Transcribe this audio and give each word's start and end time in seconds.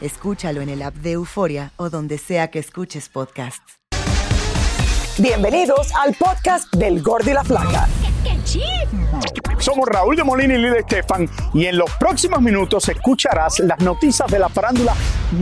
Escúchalo 0.00 0.60
en 0.60 0.68
el 0.68 0.82
app 0.82 0.94
de 0.94 1.12
Euforia 1.12 1.72
o 1.76 1.90
donde 1.90 2.18
sea 2.18 2.50
que 2.50 2.58
escuches 2.58 3.08
podcasts. 3.08 3.78
Bienvenidos 5.18 5.92
al 5.94 6.14
podcast 6.14 6.72
del 6.74 7.02
Gordi 7.02 7.32
la 7.32 7.42
Flaca. 7.42 7.88
Somos 9.58 9.88
Raúl 9.88 10.16
de 10.16 10.24
Molina 10.24 10.54
y 10.54 10.58
Lidia 10.58 10.78
Estefan 10.78 11.28
y 11.52 11.66
en 11.66 11.76
los 11.76 11.90
próximos 11.98 12.40
minutos 12.40 12.88
escucharás 12.88 13.58
las 13.60 13.78
noticias 13.80 14.30
de 14.30 14.38
la 14.38 14.48
farándula 14.48 14.94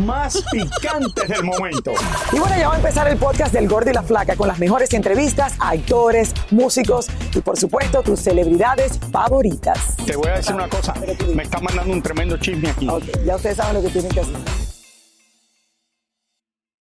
más 0.05 0.43
picantes 0.53 1.29
del 1.29 1.45
momento. 1.45 1.93
Y 2.33 2.39
bueno, 2.39 2.57
ya 2.59 2.69
va 2.69 2.75
a 2.75 2.79
empezar 2.79 3.07
el 3.09 3.17
podcast 3.19 3.53
del 3.53 3.69
Gordi 3.69 3.91
y 3.91 3.95
la 3.95 4.03
Flaca 4.03 4.35
con 4.35 4.49
las 4.49 4.59
mejores 4.59 4.93
entrevistas 4.95 5.55
a 5.61 5.71
actores, 5.71 6.35
músicos 6.51 7.09
y 7.35 7.41
por 7.41 7.57
supuesto 7.59 8.03
tus 8.03 8.21
celebridades 8.21 8.99
favoritas. 9.13 9.97
Te 10.05 10.17
voy 10.17 10.29
a 10.29 10.37
decir 10.37 10.55
una 10.55 10.69
cosa, 10.69 10.95
me 11.35 11.43
está 11.43 11.61
mandando 11.61 11.93
un 11.93 12.03
tremendo 12.03 12.37
chisme 12.39 12.71
aquí. 12.71 12.89
Ok, 12.89 13.05
ya 13.25 13.37
ustedes 13.37 13.57
saben 13.57 13.75
lo 13.75 13.83
que 13.83 13.89
tienen 13.91 14.11
que 14.11 14.21
hacer. 14.21 14.37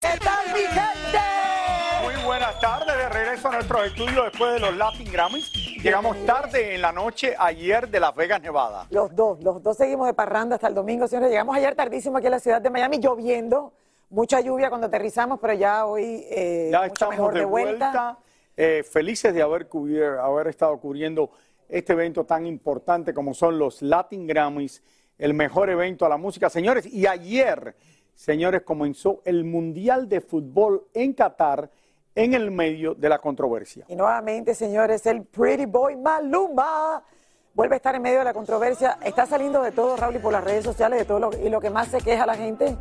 ¿Qué 0.01 0.19
tal, 0.21 0.47
mi 0.55 0.61
gente? 0.61 1.19
Muy 2.05 2.25
buenas 2.25 2.61
tardes, 2.61 2.97
de 2.97 3.09
regreso 3.09 3.49
a 3.49 3.53
nuestros 3.53 3.87
estudios 3.87 4.25
después 4.31 4.55
de 4.55 4.61
los 4.61 4.77
Latin 4.77 5.11
Grammys. 5.11 5.51
Llegamos 5.84 6.17
tarde 6.25 6.75
en 6.75 6.81
la 6.81 6.93
noche 6.93 7.34
ayer 7.39 7.91
de 7.91 8.00
Las 8.00 8.15
Vegas, 8.17 8.41
Nevada. 8.41 8.87
Los 8.89 9.15
dos, 9.15 9.45
los 9.45 9.62
dos 9.62 9.77
seguimos 9.77 10.06
de 10.06 10.15
parranda 10.15 10.55
hasta 10.55 10.69
el 10.69 10.75
domingo, 10.75 11.06
señores. 11.06 11.28
Llegamos 11.31 11.55
ayer 11.55 11.75
tardísimo 11.75 12.17
aquí 12.17 12.27
a 12.27 12.31
la 12.31 12.41
ciudad 12.41 12.62
de 12.62 12.71
Miami, 12.71 13.00
lloviendo, 13.00 13.75
mucha 14.09 14.41
lluvia 14.41 14.71
cuando 14.71 14.87
aterrizamos, 14.87 15.39
pero 15.39 15.53
ya 15.53 15.84
hoy 15.84 16.25
eh, 16.31 16.71
Ya 16.72 16.81
mucho 16.81 16.95
estamos 16.95 17.17
mejor 17.17 17.34
de 17.34 17.45
vuelta, 17.45 18.19
eh, 18.56 18.83
felices 18.83 19.34
de 19.34 19.43
haber, 19.43 19.69
haber 20.22 20.47
estado 20.47 20.81
cubriendo 20.81 21.28
este 21.69 21.93
evento 21.93 22.25
tan 22.25 22.47
importante 22.47 23.12
como 23.12 23.34
son 23.34 23.59
los 23.59 23.83
Latin 23.83 24.27
Grammys, 24.27 24.83
el 25.19 25.34
mejor 25.34 25.69
evento 25.69 26.06
a 26.06 26.09
la 26.09 26.16
música. 26.16 26.49
Señores, 26.49 26.87
y 26.87 27.06
ayer, 27.06 27.77
señores, 28.15 28.62
comenzó 28.62 29.21
el 29.27 29.45
Mundial 29.45 30.09
de 30.09 30.22
Fútbol 30.22 30.87
en 30.95 31.12
Qatar 31.12 31.69
en 32.15 32.35
el 32.35 32.51
medio 32.51 32.95
de 32.95 33.09
la 33.09 33.19
controversia. 33.19 33.85
Y 33.89 33.97
nuevamente, 33.97 34.55
señores, 34.55 35.05
el 35.07 35.23
Pretty 35.25 35.67
Boy 35.67 35.97
Maluma 35.97 37.03
vuelve 37.55 37.75
a 37.75 37.77
estar 37.77 37.95
en 37.95 38.03
medio 38.03 38.19
de 38.19 38.25
la 38.25 38.35
controversia. 38.35 38.99
Está 39.05 39.27
saliendo 39.27 39.63
de 39.63 39.73
todo, 39.73 39.97
Raúl, 39.97 40.17
y 40.17 40.19
por 40.19 40.33
las 40.33 40.45
redes 40.45 40.65
sociales, 40.65 40.99
de 40.99 41.05
todo 41.05 41.19
lo, 41.19 41.31
y 41.33 41.49
lo 41.49 41.61
que 41.61 41.71
más 41.71 41.89
se 41.89 41.99
queja 41.99 42.27
la 42.27 42.37
gente 42.37 42.77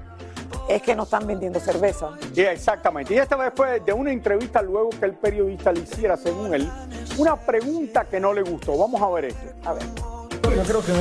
es 0.70 0.82
que 0.82 0.96
no 0.96 1.04
están 1.04 1.28
vendiendo 1.28 1.60
cerveza. 1.60 2.12
Sí, 2.34 2.42
exactamente. 2.42 3.14
Y 3.14 3.18
esta 3.18 3.36
vez 3.36 3.52
fue 3.56 3.80
de 3.80 3.94
una 3.94 4.12
entrevista 4.12 4.62
luego 4.62 4.90
que 4.90 5.06
el 5.06 5.14
periodista 5.16 5.72
le 5.72 5.82
hiciera, 5.82 6.16
según 6.16 6.54
él, 6.54 6.70
una 7.18 7.36
pregunta 7.36 8.06
que 8.06 8.20
no 8.20 8.34
le 8.34 8.44
gustó. 8.44 8.78
Vamos 8.78 9.02
a 9.02 9.10
ver 9.10 9.26
esto. 9.26 9.46
A 9.66 9.74
ver. 9.74 9.84
Yo 10.56 10.62
creo 10.62 10.86
que 10.86 10.92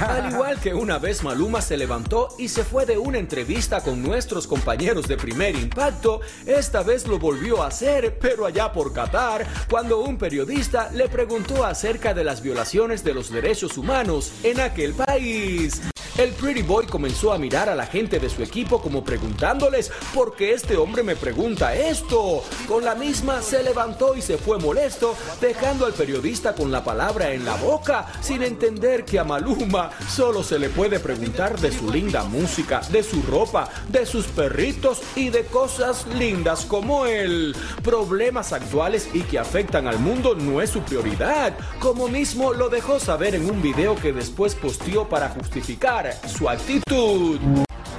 Al 0.00 0.32
igual 0.32 0.60
que 0.60 0.72
una 0.72 0.98
vez 0.98 1.24
Maluma 1.24 1.60
se 1.60 1.76
levantó 1.76 2.28
y 2.38 2.48
se 2.48 2.62
fue 2.62 2.86
de 2.86 2.96
una 2.96 3.18
entrevista 3.18 3.80
con 3.80 4.02
nuestros 4.02 4.46
compañeros 4.46 5.08
de 5.08 5.16
primer 5.16 5.56
impacto, 5.56 6.20
esta 6.46 6.82
vez 6.82 7.08
lo 7.08 7.18
volvió 7.18 7.62
a 7.62 7.68
hacer, 7.68 8.18
pero 8.20 8.46
allá 8.46 8.72
por 8.72 8.92
Qatar, 8.92 9.46
cuando 9.68 10.00
un 10.00 10.16
periodista 10.16 10.90
le 10.92 11.08
preguntó 11.08 11.64
acerca 11.64 12.14
de 12.14 12.22
las 12.22 12.40
violaciones 12.40 13.02
de 13.02 13.14
los 13.14 13.30
derechos 13.30 13.76
humanos 13.76 14.32
en 14.44 14.60
aquel 14.60 14.94
país. 14.94 15.93
El 16.16 16.30
Pretty 16.30 16.62
Boy 16.62 16.86
comenzó 16.86 17.32
a 17.32 17.38
mirar 17.38 17.68
a 17.68 17.74
la 17.74 17.86
gente 17.86 18.20
de 18.20 18.30
su 18.30 18.40
equipo 18.44 18.80
como 18.80 19.02
preguntándoles 19.02 19.90
¿por 20.14 20.36
qué 20.36 20.52
este 20.52 20.76
hombre 20.76 21.02
me 21.02 21.16
pregunta 21.16 21.74
esto? 21.74 22.44
Con 22.68 22.84
la 22.84 22.94
misma 22.94 23.42
se 23.42 23.64
levantó 23.64 24.14
y 24.14 24.22
se 24.22 24.38
fue 24.38 24.60
molesto, 24.60 25.16
dejando 25.40 25.86
al 25.86 25.92
periodista 25.92 26.54
con 26.54 26.70
la 26.70 26.84
palabra 26.84 27.32
en 27.32 27.44
la 27.44 27.56
boca, 27.56 28.06
sin 28.20 28.44
entender 28.44 29.04
que 29.04 29.18
a 29.18 29.24
Maluma 29.24 29.90
solo 30.08 30.44
se 30.44 30.60
le 30.60 30.68
puede 30.68 31.00
preguntar 31.00 31.58
de 31.58 31.72
su 31.72 31.90
linda 31.90 32.22
música, 32.22 32.80
de 32.92 33.02
su 33.02 33.20
ropa, 33.22 33.68
de 33.88 34.06
sus 34.06 34.26
perritos 34.26 35.02
y 35.16 35.30
de 35.30 35.44
cosas 35.46 36.06
lindas 36.16 36.64
como 36.64 37.06
él. 37.06 37.56
Problemas 37.82 38.52
actuales 38.52 39.08
y 39.14 39.22
que 39.22 39.40
afectan 39.40 39.88
al 39.88 39.98
mundo 39.98 40.36
no 40.36 40.62
es 40.62 40.70
su 40.70 40.80
prioridad, 40.82 41.58
como 41.80 42.06
mismo 42.06 42.52
lo 42.52 42.68
dejó 42.68 43.00
saber 43.00 43.34
en 43.34 43.50
un 43.50 43.60
video 43.60 43.96
que 43.96 44.12
después 44.12 44.54
posteó 44.54 45.08
para 45.08 45.28
justificar 45.30 46.03
su 46.12 46.48
actitud. 46.48 47.38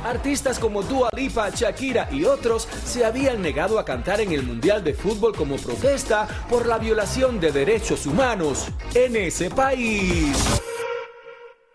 Artistas 0.04 0.60
como 0.60 0.84
Dua 0.84 1.10
Lipa, 1.16 1.50
Shakira 1.50 2.08
y 2.12 2.26
otros 2.26 2.64
se 2.64 3.04
habían 3.04 3.42
negado 3.42 3.80
a 3.80 3.86
cantar 3.86 4.22
en 4.22 4.32
el 4.32 4.44
Mundial 4.44 4.84
de 4.84 4.94
Fútbol 4.94 5.36
como 5.36 5.56
protesta 5.56 6.28
por 6.48 6.68
la 6.68 6.78
violación 6.78 7.40
de 7.40 7.52
derechos 7.52 8.06
humanos 8.06 8.68
en 8.94 9.16
ese 9.16 9.50
país. 9.50 10.62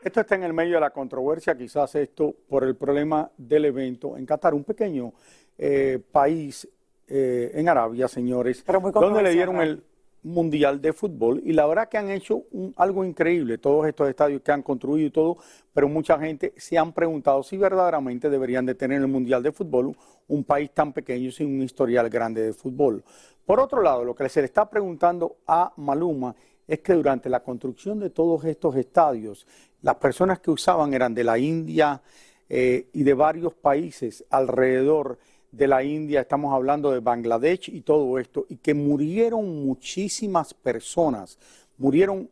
Esto 0.03 0.21
está 0.21 0.37
en 0.37 0.45
el 0.45 0.53
medio 0.53 0.75
de 0.75 0.81
la 0.81 0.91
controversia, 0.91 1.57
quizás 1.57 1.95
esto 1.97 2.35
por 2.49 2.65
el 2.65 2.77
problema 2.77 3.31
del 3.37 3.65
evento 3.65 4.17
en 4.17 4.25
Qatar, 4.25 4.55
un 4.55 4.65
pequeño 4.65 5.13
eh, 5.59 5.99
país 6.13 6.67
eh, 7.09 7.51
en 7.55 7.69
Arabia, 7.69 8.07
señores, 8.07 8.63
Pero 8.65 8.81
muy 8.81 8.93
donde 8.93 9.23
le 9.23 9.31
dieron 9.31 9.61
el 9.61 9.83
Mundial 10.23 10.81
de 10.81 10.93
Fútbol 10.93 11.41
y 11.45 11.53
la 11.53 11.67
verdad 11.67 11.89
que 11.89 11.99
han 11.99 12.11
hecho 12.11 12.45
un- 12.53 12.75
algo 12.77 13.05
increíble, 13.05 13.59
todos 13.59 13.87
estos 13.87 14.09
estadios 14.09 14.43
que 14.43 14.53
han 14.53 14.63
construido 14.63 15.07
y 15.07 15.11
todo, 15.11 15.39
pero 15.73 15.89
mucha 15.89 16.19
gente 16.19 16.53
se 16.57 16.77
han 16.77 16.93
preguntado 16.93 17.43
si 17.43 17.57
verdaderamente 17.57 18.29
deberían 18.29 18.67
de 18.67 18.75
tener 18.75 19.01
el 19.01 19.09
Mundial 19.09 19.43
de 19.43 19.53
Fútbol 19.53 19.97
un 20.29 20.45
país 20.45 20.71
tan 20.73 20.93
pequeño 20.93 21.31
sin 21.31 21.55
un 21.55 21.63
historial 21.63 22.09
grande 22.11 22.43
de 22.43 22.53
fútbol. 22.53 23.03
Por 23.45 23.59
otro 23.61 23.83
lado, 23.83 24.05
lo 24.05 24.15
que 24.15 24.29
se 24.29 24.41
le 24.41 24.47
está 24.47 24.69
preguntando 24.69 25.39
a 25.47 25.73
Maluma 25.77 26.35
es 26.69 26.81
que 26.81 26.93
durante 26.93 27.29
la 27.29 27.43
construcción 27.43 27.99
de 27.99 28.11
todos 28.11 28.45
estos 28.45 28.77
estadios, 28.77 29.47
las 29.83 29.97
personas 29.97 30.39
que 30.39 30.51
usaban 30.53 30.95
eran 30.95 31.15
de 31.15 31.25
la 31.25 31.37
India 31.39 32.01
eh, 32.49 32.89
y 32.93 33.03
de 33.03 33.15
varios 33.15 33.55
países 33.55 34.25
alrededor 34.31 35.19
de 35.53 35.67
la 35.67 35.83
India, 35.83 36.21
estamos 36.21 36.55
hablando 36.55 36.91
de 36.91 37.01
Bangladesh 37.01 37.69
y 37.69 37.81
todo 37.81 38.19
esto, 38.19 38.47
y 38.49 38.57
que 38.57 38.75
murieron 38.75 39.65
muchísimas 39.65 40.55
personas, 40.55 41.39
murieron 41.77 42.29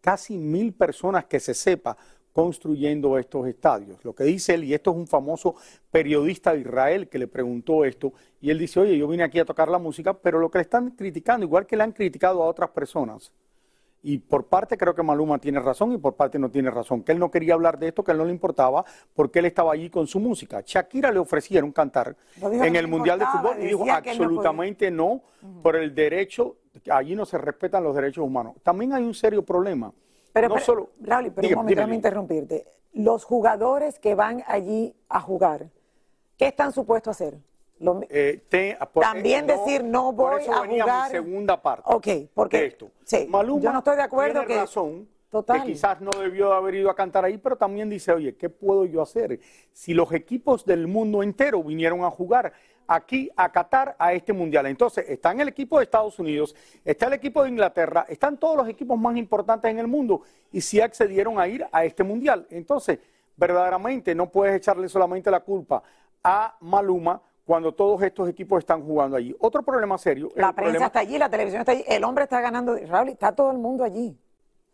casi 0.00 0.38
mil 0.38 0.72
personas 0.72 1.26
que 1.26 1.40
se 1.40 1.54
sepa 1.54 1.96
construyendo 2.32 3.18
estos 3.18 3.46
estadios. 3.46 4.02
Lo 4.04 4.14
que 4.14 4.24
dice 4.24 4.54
él, 4.54 4.64
y 4.64 4.74
esto 4.74 4.92
es 4.92 4.96
un 4.96 5.06
famoso 5.06 5.56
periodista 5.90 6.52
de 6.54 6.60
Israel 6.60 7.08
que 7.08 7.18
le 7.18 7.26
preguntó 7.26 7.84
esto, 7.84 8.12
y 8.40 8.50
él 8.50 8.58
dice, 8.58 8.80
oye, 8.80 8.96
yo 8.96 9.08
vine 9.08 9.24
aquí 9.24 9.38
a 9.38 9.44
tocar 9.44 9.68
la 9.68 9.78
música, 9.78 10.14
pero 10.14 10.38
lo 10.38 10.50
que 10.50 10.58
le 10.58 10.62
están 10.62 10.90
criticando, 10.92 11.44
igual 11.44 11.66
que 11.66 11.76
le 11.76 11.82
han 11.82 11.92
criticado 11.92 12.42
a 12.42 12.46
otras 12.46 12.70
personas, 12.70 13.32
y 14.02 14.18
por 14.18 14.46
parte 14.46 14.76
creo 14.76 14.94
que 14.94 15.02
Maluma 15.02 15.38
tiene 15.38 15.60
razón 15.60 15.92
y 15.92 15.98
por 15.98 16.14
parte 16.14 16.38
no 16.38 16.50
tiene 16.50 16.70
razón, 16.70 17.02
que 17.02 17.12
él 17.12 17.18
no 17.18 17.30
quería 17.30 17.54
hablar 17.54 17.78
de 17.78 17.88
esto, 17.88 18.02
que 18.02 18.12
él 18.12 18.18
no 18.18 18.24
le 18.24 18.32
importaba, 18.32 18.84
porque 19.14 19.40
él 19.40 19.46
estaba 19.46 19.72
allí 19.72 19.90
con 19.90 20.06
su 20.06 20.20
música. 20.20 20.62
Shakira 20.64 21.10
le 21.10 21.18
ofrecieron 21.18 21.72
cantar 21.72 22.16
en 22.40 22.76
el 22.76 22.88
Mundial 22.88 23.18
de 23.18 23.26
Fútbol 23.26 23.56
y 23.60 23.66
dijo 23.66 23.84
absolutamente 23.90 24.90
no, 24.90 25.22
por 25.62 25.76
el 25.76 25.94
derecho, 25.94 26.56
allí 26.90 27.14
no 27.14 27.26
se 27.26 27.38
respetan 27.38 27.84
los 27.84 27.94
derechos 27.94 28.24
humanos. 28.24 28.54
También 28.62 28.92
hay 28.92 29.04
un 29.04 29.14
serio 29.14 29.44
problema. 29.44 29.92
Pero, 30.32 30.48
no 30.48 30.58
solo, 30.58 30.90
Raúl, 31.00 31.32
pero 31.34 31.48
un 31.48 31.54
momento, 31.54 31.76
déjame 31.76 31.94
interrumpirte. 31.96 32.66
Los 32.92 33.24
jugadores 33.24 33.98
que 33.98 34.14
van 34.14 34.44
allí 34.46 34.94
a 35.08 35.20
jugar, 35.20 35.70
¿qué 36.36 36.46
están 36.46 36.72
supuestos 36.72 37.08
a 37.08 37.24
hacer? 37.24 37.38
Eh, 38.10 38.42
también 39.00 39.46
decir 39.46 39.82
no 39.82 40.12
voy 40.12 40.32
por 40.32 40.40
eso 40.42 40.52
a 40.52 40.60
venía 40.62 40.82
jugar. 40.84 41.10
Mi 41.10 41.16
segunda 41.16 41.62
parte. 41.62 41.82
Ok, 41.86 42.06
porque 42.34 42.58
de 42.58 42.66
esto. 42.66 42.90
Sí, 43.04 43.26
Maluma 43.28 43.62
yo 43.62 43.72
no 43.72 43.78
estoy 43.78 43.96
de 43.96 44.02
acuerdo 44.02 44.40
tiene 44.40 44.46
que 44.46 44.60
razón. 44.60 45.08
Total. 45.30 45.62
Que 45.62 45.72
quizás 45.72 46.00
no 46.00 46.10
debió 46.10 46.52
haber 46.52 46.74
ido 46.74 46.90
a 46.90 46.94
cantar 46.94 47.24
ahí, 47.24 47.38
pero 47.38 47.56
también 47.56 47.88
dice, 47.88 48.12
oye, 48.12 48.34
¿qué 48.34 48.50
puedo 48.50 48.84
yo 48.84 49.00
hacer? 49.00 49.38
Si 49.72 49.94
los 49.94 50.12
equipos 50.12 50.64
del 50.66 50.88
mundo 50.88 51.22
entero 51.22 51.62
vinieron 51.62 52.04
a 52.04 52.10
jugar 52.10 52.52
aquí 52.90 53.30
a 53.36 53.50
Qatar 53.52 53.94
a 53.96 54.12
este 54.12 54.32
mundial. 54.32 54.66
Entonces, 54.66 55.08
está 55.08 55.30
en 55.30 55.40
el 55.40 55.48
equipo 55.48 55.78
de 55.78 55.84
Estados 55.84 56.18
Unidos, 56.18 56.56
está 56.84 57.06
el 57.06 57.12
equipo 57.12 57.44
de 57.44 57.50
Inglaterra, 57.50 58.04
están 58.08 58.36
todos 58.36 58.56
los 58.56 58.68
equipos 58.68 58.98
más 58.98 59.16
importantes 59.16 59.70
en 59.70 59.78
el 59.78 59.86
mundo 59.86 60.22
y 60.50 60.60
sí 60.60 60.80
accedieron 60.80 61.38
a 61.38 61.46
ir 61.46 61.64
a 61.70 61.84
este 61.84 62.02
mundial. 62.02 62.48
Entonces, 62.50 62.98
verdaderamente 63.36 64.12
no 64.12 64.28
puedes 64.28 64.56
echarle 64.56 64.88
solamente 64.88 65.30
la 65.30 65.38
culpa 65.38 65.80
a 66.24 66.56
Maluma 66.60 67.22
cuando 67.50 67.72
todos 67.72 68.00
estos 68.02 68.28
equipos 68.28 68.60
están 68.60 68.80
jugando 68.80 69.16
allí. 69.16 69.34
Otro 69.40 69.64
problema 69.64 69.98
serio. 69.98 70.28
La 70.36 70.52
prensa 70.52 70.86
está 70.86 71.00
allí, 71.00 71.18
la 71.18 71.28
televisión 71.28 71.62
está 71.62 71.72
allí, 71.72 71.82
el 71.88 72.04
hombre 72.04 72.22
está 72.22 72.40
ganando, 72.40 72.76
Raúl, 72.76 73.08
está 73.08 73.34
todo 73.34 73.50
el 73.50 73.58
mundo 73.58 73.82
allí. 73.82 74.16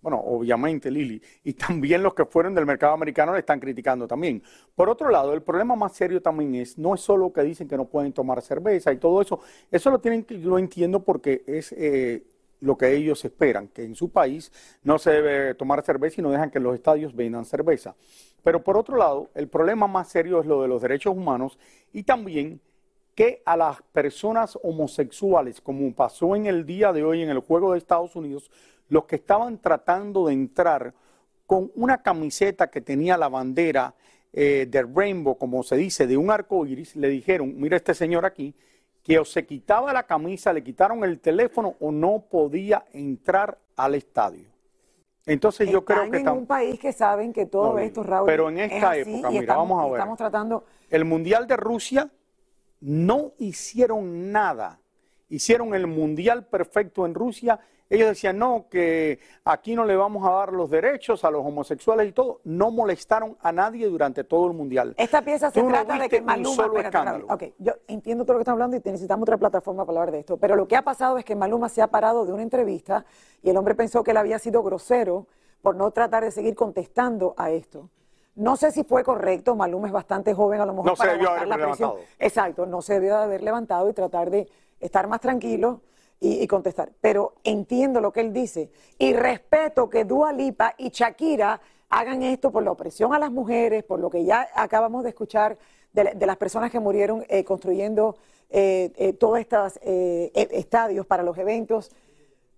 Bueno, 0.03 0.19
obviamente, 0.19 0.91
Lili. 0.91 1.23
Y 1.43 1.55
también 1.55 2.03
los 2.03 2.13
que 2.13 2.27
fueron 2.27 2.55
del 2.55 2.67
mercado 2.67 2.93
americano 2.93 3.33
le 3.33 3.39
están 3.39 3.61
criticando 3.61 4.07
también. 4.07 4.43
Por 4.75 4.91
otro 4.91 5.09
lado, 5.09 5.33
el 5.33 5.41
problema 5.41 5.75
más 5.75 5.95
serio 5.95 6.21
también 6.21 6.55
es, 6.57 6.77
no 6.77 6.95
es 6.95 7.01
solo 7.01 7.33
que 7.33 7.41
dicen 7.45 7.67
que 7.67 7.79
no 7.79 7.87
pueden 7.87 8.13
tomar 8.13 8.43
cerveza 8.43 8.93
y 8.93 8.99
todo 8.99 9.23
eso. 9.23 9.41
Eso 9.71 9.91
lo 9.91 9.99
tienen 9.99 10.27
lo 10.43 10.59
entiendo 10.59 11.03
porque 11.03 11.45
es 11.47 11.73
eh, 11.73 12.25
lo 12.61 12.77
que 12.77 12.95
ellos 12.95 13.25
esperan, 13.25 13.69
que 13.69 13.85
en 13.85 13.95
su 13.95 14.11
país 14.11 14.53
no 14.83 14.99
se 14.99 15.13
debe 15.13 15.55
tomar 15.55 15.83
cerveza 15.83 16.21
y 16.21 16.25
no 16.25 16.31
dejan 16.31 16.51
que 16.51 16.61
los 16.61 16.75
estadios 16.75 17.17
vendan 17.17 17.47
cerveza. 17.47 17.97
Pero 18.43 18.63
por 18.63 18.77
otro 18.77 18.97
lado, 18.97 19.31
el 19.35 19.49
problema 19.49 19.87
más 19.87 20.09
serio 20.09 20.41
es 20.41 20.47
lo 20.47 20.61
de 20.61 20.69
los 20.69 20.83
derechos 20.83 21.17
humanos 21.17 21.59
y 21.93 22.05
también 22.05 22.61
que 23.17 23.43
a 23.47 23.57
las 23.57 23.81
personas 23.83 24.59
homosexuales, 24.63 25.63
como 25.63 25.93
pasó 25.95 26.37
en 26.37 26.45
el 26.47 26.67
día 26.67 26.93
de 26.93 27.03
hoy 27.03 27.23
en 27.23 27.31
el 27.31 27.39
juego 27.39 27.73
de 27.73 27.79
Estados 27.79 28.15
Unidos, 28.15 28.51
los 28.91 29.07
que 29.07 29.17
estaban 29.17 29.59
tratando 29.59 30.27
de 30.27 30.35
entrar 30.35 30.93
con 31.47 31.73
una 31.77 32.03
camiseta 32.03 32.69
que 32.69 32.83
tenía 32.83 33.17
la 33.17 33.31
bandera 33.31 33.95
eh, 34.35 34.67
de 34.69 34.83
Rainbow, 34.83 35.39
como 35.39 35.63
se 35.63 35.77
dice, 35.77 36.07
de 36.07 36.19
un 36.19 36.31
arco 36.31 36.67
iris, 36.67 36.95
le 36.95 37.09
dijeron, 37.09 37.55
mira 37.57 37.79
este 37.79 37.95
señor 37.95 38.27
aquí, 38.27 38.55
que 39.03 39.19
o 39.19 39.25
se 39.25 39.47
quitaba 39.47 39.95
la 39.95 40.03
camisa, 40.03 40.53
le 40.53 40.63
quitaron 40.63 41.03
el 41.03 41.19
teléfono 41.19 41.75
o 41.81 41.91
no 41.91 42.27
podía 42.31 42.85
entrar 42.93 43.57
al 43.77 43.95
estadio. 43.95 44.45
Entonces 45.25 45.71
yo 45.71 45.87
creo 45.87 46.11
que 46.11 46.19
en 46.19 46.29
un 46.29 46.47
país 46.47 46.79
que 46.79 46.93
saben 46.93 47.33
que 47.33 47.47
todo 47.47 47.79
esto, 47.79 48.03
Raúl, 48.03 48.27
pero 48.27 48.51
en 48.51 48.59
esta 48.59 48.95
época, 48.95 49.31
mira, 49.31 49.57
vamos 49.57 49.83
a 49.83 49.87
ver. 49.87 49.95
Estamos 49.95 50.19
tratando. 50.19 50.65
El 50.91 51.07
mundial 51.07 51.47
de 51.47 51.57
Rusia 51.57 52.11
no 52.81 53.33
hicieron 53.39 54.33
nada. 54.33 54.81
Hicieron 55.29 55.75
el 55.75 55.87
mundial 55.87 56.47
perfecto 56.47 57.05
en 57.05 57.15
Rusia. 57.15 57.59
Ellos 57.89 58.09
decían, 58.09 58.39
no, 58.39 58.67
que 58.69 59.21
aquí 59.45 59.77
no 59.77 59.85
le 59.85 59.95
vamos 59.97 60.27
a 60.27 60.31
dar 60.33 60.53
los 60.53 60.71
derechos 60.71 61.25
a 61.25 61.31
los 61.31 61.45
homosexuales 61.45 62.09
y 62.09 62.13
todo. 62.13 62.41
No 62.45 62.71
molestaron 62.71 63.37
a 63.41 63.53
nadie 63.53 63.87
durante 63.87 64.25
todo 64.25 64.49
el 64.49 64.55
mundial. 64.55 64.95
Esta 64.99 65.23
pieza 65.23 65.51
se 65.51 65.63
trata 65.63 65.99
de 65.99 66.09
que 66.09 66.21
Maluma... 66.21 66.55
Solo 66.55 66.79
escándalo. 66.81 67.27
Ok, 67.29 67.45
yo 67.59 67.75
entiendo 67.87 68.25
todo 68.25 68.35
lo 68.35 68.39
que 68.39 68.43
están 68.43 68.55
hablando 68.55 68.77
y 68.77 68.83
necesitamos 68.85 69.23
otra 69.23 69.39
plataforma 69.39 69.85
para 69.85 70.01
hablar 70.01 70.13
de 70.13 70.21
esto. 70.21 70.37
Pero 70.37 70.57
lo 70.57 70.67
que 70.67 70.77
ha 70.77 70.83
pasado 70.83 71.19
es 71.19 71.25
que 71.25 71.37
Maluma 71.37 71.69
se 71.69 71.81
ha 71.83 71.87
parado 71.89 72.25
de 72.25 72.33
una 72.33 72.43
entrevista 72.43 73.05
y 73.43 73.51
el 73.51 73.57
hombre 73.57 73.75
pensó 73.75 74.03
que 74.03 74.11
él 74.11 74.17
había 74.17 74.39
sido 74.39 74.63
grosero 74.63 75.27
por 75.63 75.77
no 75.77 75.91
tratar 75.93 76.25
de 76.25 76.31
seguir 76.31 76.55
contestando 76.55 77.35
a 77.37 77.51
esto. 77.51 77.89
No 78.37 78.57
sé 78.57 78.71
si 78.71 78.85
fue 78.85 79.03
correcto, 79.03 79.57
Maluma 79.57 79.87
es 79.89 79.93
bastante 79.93 80.35
joven, 80.35 80.61
a 80.61 80.67
lo 80.67 80.73
mejor 80.73 80.87
no 80.87 80.95
para 80.95 81.11
se 81.13 81.17
debió 81.17 81.31
haber 81.31 81.49
la 81.49 81.55
presión. 81.57 81.91
levantado. 81.91 82.07
Exacto, 82.19 82.67
no 82.67 82.83
se 82.83 82.95
debió 82.95 83.17
de 83.17 83.23
haber 83.25 83.43
levantado 83.43 83.89
y 83.89 83.93
tratar 83.95 84.31
de 84.31 84.47
estar 84.79 85.09
más 85.09 85.21
tranquilo 85.21 85.81
y, 86.21 86.43
y 86.43 86.47
contestar. 86.47 86.93
Pero 87.01 87.35
entiendo 87.45 88.01
lo 88.01 88.13
que 88.13 88.21
él 88.21 88.33
dice 88.35 88.71
y 88.99 89.15
respeto 89.15 89.89
que 89.89 90.05
Dua 90.05 90.33
Lipa 90.33 90.75
y 90.77 90.91
Shakira 90.91 91.61
hagan 91.89 92.23
esto 92.23 92.51
por 92.53 92.63
la 92.63 92.73
opresión 92.73 93.15
a 93.15 93.19
las 93.19 93.31
mujeres, 93.31 93.85
por 93.85 94.01
lo 94.01 94.11
que 94.11 94.25
ya 94.25 94.49
acabamos 94.55 95.03
de 95.03 95.11
escuchar 95.11 95.57
de, 95.95 96.13
de 96.15 96.27
las 96.27 96.37
personas 96.37 96.71
que 96.71 96.79
murieron 96.81 97.25
eh, 97.29 97.43
construyendo 97.43 98.17
eh, 98.51 98.93
eh, 98.97 99.13
todos 99.15 99.39
estos 99.39 99.79
eh, 99.83 100.31
e- 100.35 100.49
estadios 100.53 101.07
para 101.07 101.23
los 101.23 101.39
eventos, 101.39 101.91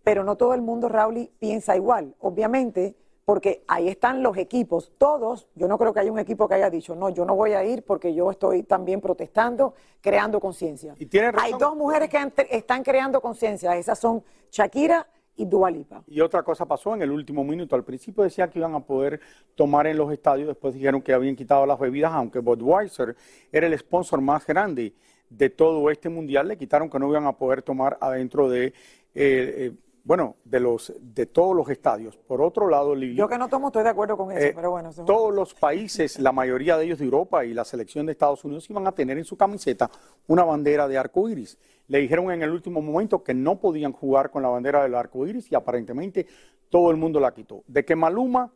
pero 0.02 0.24
no 0.24 0.36
todo 0.36 0.54
el 0.54 0.62
mundo, 0.62 0.88
Raúl, 0.88 1.30
piensa 1.38 1.76
igual. 1.76 2.14
Obviamente, 2.20 2.96
porque 3.28 3.62
ahí 3.68 3.88
están 3.88 4.22
los 4.22 4.38
equipos, 4.38 4.90
todos, 4.96 5.48
yo 5.54 5.68
no 5.68 5.76
creo 5.76 5.92
que 5.92 6.00
haya 6.00 6.10
un 6.10 6.18
equipo 6.18 6.48
que 6.48 6.54
haya 6.54 6.70
dicho, 6.70 6.96
no, 6.96 7.10
yo 7.10 7.26
no 7.26 7.36
voy 7.36 7.52
a 7.52 7.62
ir 7.62 7.82
porque 7.82 8.14
yo 8.14 8.30
estoy 8.30 8.62
también 8.62 9.02
protestando, 9.02 9.74
creando 10.00 10.40
conciencia. 10.40 10.94
Y 10.98 11.04
tiene 11.04 11.32
razón. 11.32 11.44
Hay 11.44 11.52
dos 11.60 11.76
mujeres 11.76 12.08
que 12.08 12.16
han- 12.16 12.32
están 12.48 12.82
creando 12.82 13.20
conciencia, 13.20 13.76
esas 13.76 13.98
son 13.98 14.24
Shakira 14.50 15.06
y 15.36 15.44
Dua 15.44 15.70
Lipa. 15.70 16.02
Y 16.06 16.22
otra 16.22 16.42
cosa 16.42 16.64
pasó 16.64 16.94
en 16.94 17.02
el 17.02 17.10
último 17.10 17.44
minuto. 17.44 17.76
Al 17.76 17.84
principio 17.84 18.24
decían 18.24 18.48
que 18.48 18.60
iban 18.60 18.74
a 18.74 18.80
poder 18.80 19.20
tomar 19.54 19.86
en 19.88 19.98
los 19.98 20.10
estadios, 20.10 20.48
después 20.48 20.72
dijeron 20.72 21.02
que 21.02 21.12
habían 21.12 21.36
quitado 21.36 21.66
las 21.66 21.78
bebidas, 21.78 22.12
aunque 22.14 22.38
Budweiser 22.38 23.14
era 23.52 23.66
el 23.66 23.78
sponsor 23.78 24.22
más 24.22 24.46
grande 24.46 24.94
de 25.28 25.50
todo 25.50 25.90
este 25.90 26.08
mundial, 26.08 26.48
le 26.48 26.56
quitaron 26.56 26.88
que 26.88 26.98
no 26.98 27.10
iban 27.10 27.26
a 27.26 27.32
poder 27.36 27.60
tomar 27.60 27.98
adentro 28.00 28.48
de, 28.48 28.68
eh, 28.68 28.72
eh, 29.14 29.72
bueno, 30.08 30.36
de 30.42 30.58
los 30.58 30.90
de 30.98 31.26
todos 31.26 31.54
los 31.54 31.68
estadios. 31.68 32.16
Por 32.16 32.40
otro 32.40 32.66
lado, 32.70 32.94
Lili, 32.94 33.14
Yo 33.14 33.28
que 33.28 33.36
no 33.36 33.46
tomo 33.46 33.66
estoy 33.66 33.82
de 33.82 33.90
acuerdo 33.90 34.16
con 34.16 34.32
eso, 34.32 34.40
eh, 34.42 34.52
pero 34.56 34.70
bueno. 34.70 34.88
eso 34.88 35.02
es- 35.02 35.06
todos 35.06 35.34
los 35.34 35.52
países, 35.52 36.18
la 36.18 36.32
mayoría 36.32 36.78
de 36.78 36.86
ellos 36.86 36.98
de 36.98 37.04
Europa 37.04 37.44
y 37.44 37.52
la 37.52 37.62
selección 37.66 38.06
de 38.06 38.12
Estados 38.12 38.42
Unidos 38.42 38.70
iban 38.70 38.86
a 38.86 38.92
tener 38.92 39.18
en 39.18 39.24
su 39.26 39.36
camiseta 39.36 39.90
una 40.26 40.44
bandera 40.44 40.88
de 40.88 40.96
arco 40.96 41.28
iris. 41.28 41.58
Le 41.88 41.98
dijeron 41.98 42.30
en 42.30 42.40
el 42.40 42.50
último 42.50 42.80
momento 42.80 43.22
que 43.22 43.34
no 43.34 43.60
podían 43.60 43.92
jugar 43.92 44.30
con 44.30 44.42
la 44.42 44.48
bandera 44.48 44.82
del 44.82 44.94
arco 44.94 45.26
iris 45.26 45.52
y 45.52 45.54
aparentemente 45.54 46.26
todo 46.70 46.90
el 46.90 46.96
mundo 46.96 47.20
la 47.20 47.34
quitó. 47.34 47.62
De 47.66 47.84
que 47.84 47.94
Maluma, 47.94 48.50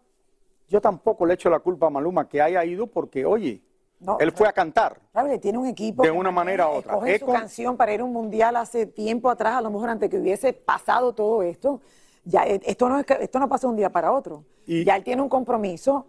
yo 0.68 0.80
tampoco 0.80 1.26
le 1.26 1.35
echo 1.35 1.50
la 1.50 1.59
culpa 1.59 1.88
a 1.88 1.90
Maluma 1.90 2.30
que 2.30 2.40
haya 2.40 2.64
ido 2.64 2.87
porque, 2.87 3.26
oye, 3.26 3.61
No, 4.02 4.18
él 4.18 4.32
fue 4.32 4.49
a 4.49 4.52
cantar. 4.52 4.99
Raúl, 5.14 5.38
tiene 5.38 5.59
un 5.59 5.66
equipo 5.66 6.02
De 6.02 6.11
una 6.11 6.30
manera 6.32 6.68
u 6.68 6.73
otra. 6.73 6.94
escoge 6.94 7.14
Es 7.14 7.21
su 7.21 7.26
canción 7.26 7.76
para 7.76 7.92
ir 7.94 8.00
a 8.00 8.04
un 8.04 8.12
mundial 8.12 8.56
hace 8.56 8.85
tiempo 8.87 9.30
atrás, 9.30 9.54
a 9.54 9.61
lo 9.61 9.71
mejor 9.71 9.90
antes 9.90 10.11
que 10.11 10.18
hubiese 10.18 10.52
pasado 10.52 11.12
todo 11.12 11.42
esto. 11.42 11.80
Ya, 12.25 12.44
eh, 12.44 12.61
esto 12.64 12.88
no 12.88 12.99
es 12.99 13.06
que- 13.06 13.18
esto 13.21 13.38
no 13.38 13.49
pasa 13.49 13.66
de 13.66 13.71
un 13.71 13.76
día 13.76 13.90
para 13.90 14.12
otro. 14.12 14.44
Y- 14.66 14.85
ya 14.85 14.97
él 14.97 15.04
tiene 15.04 15.23
un 15.23 15.28
compromiso 15.28 16.06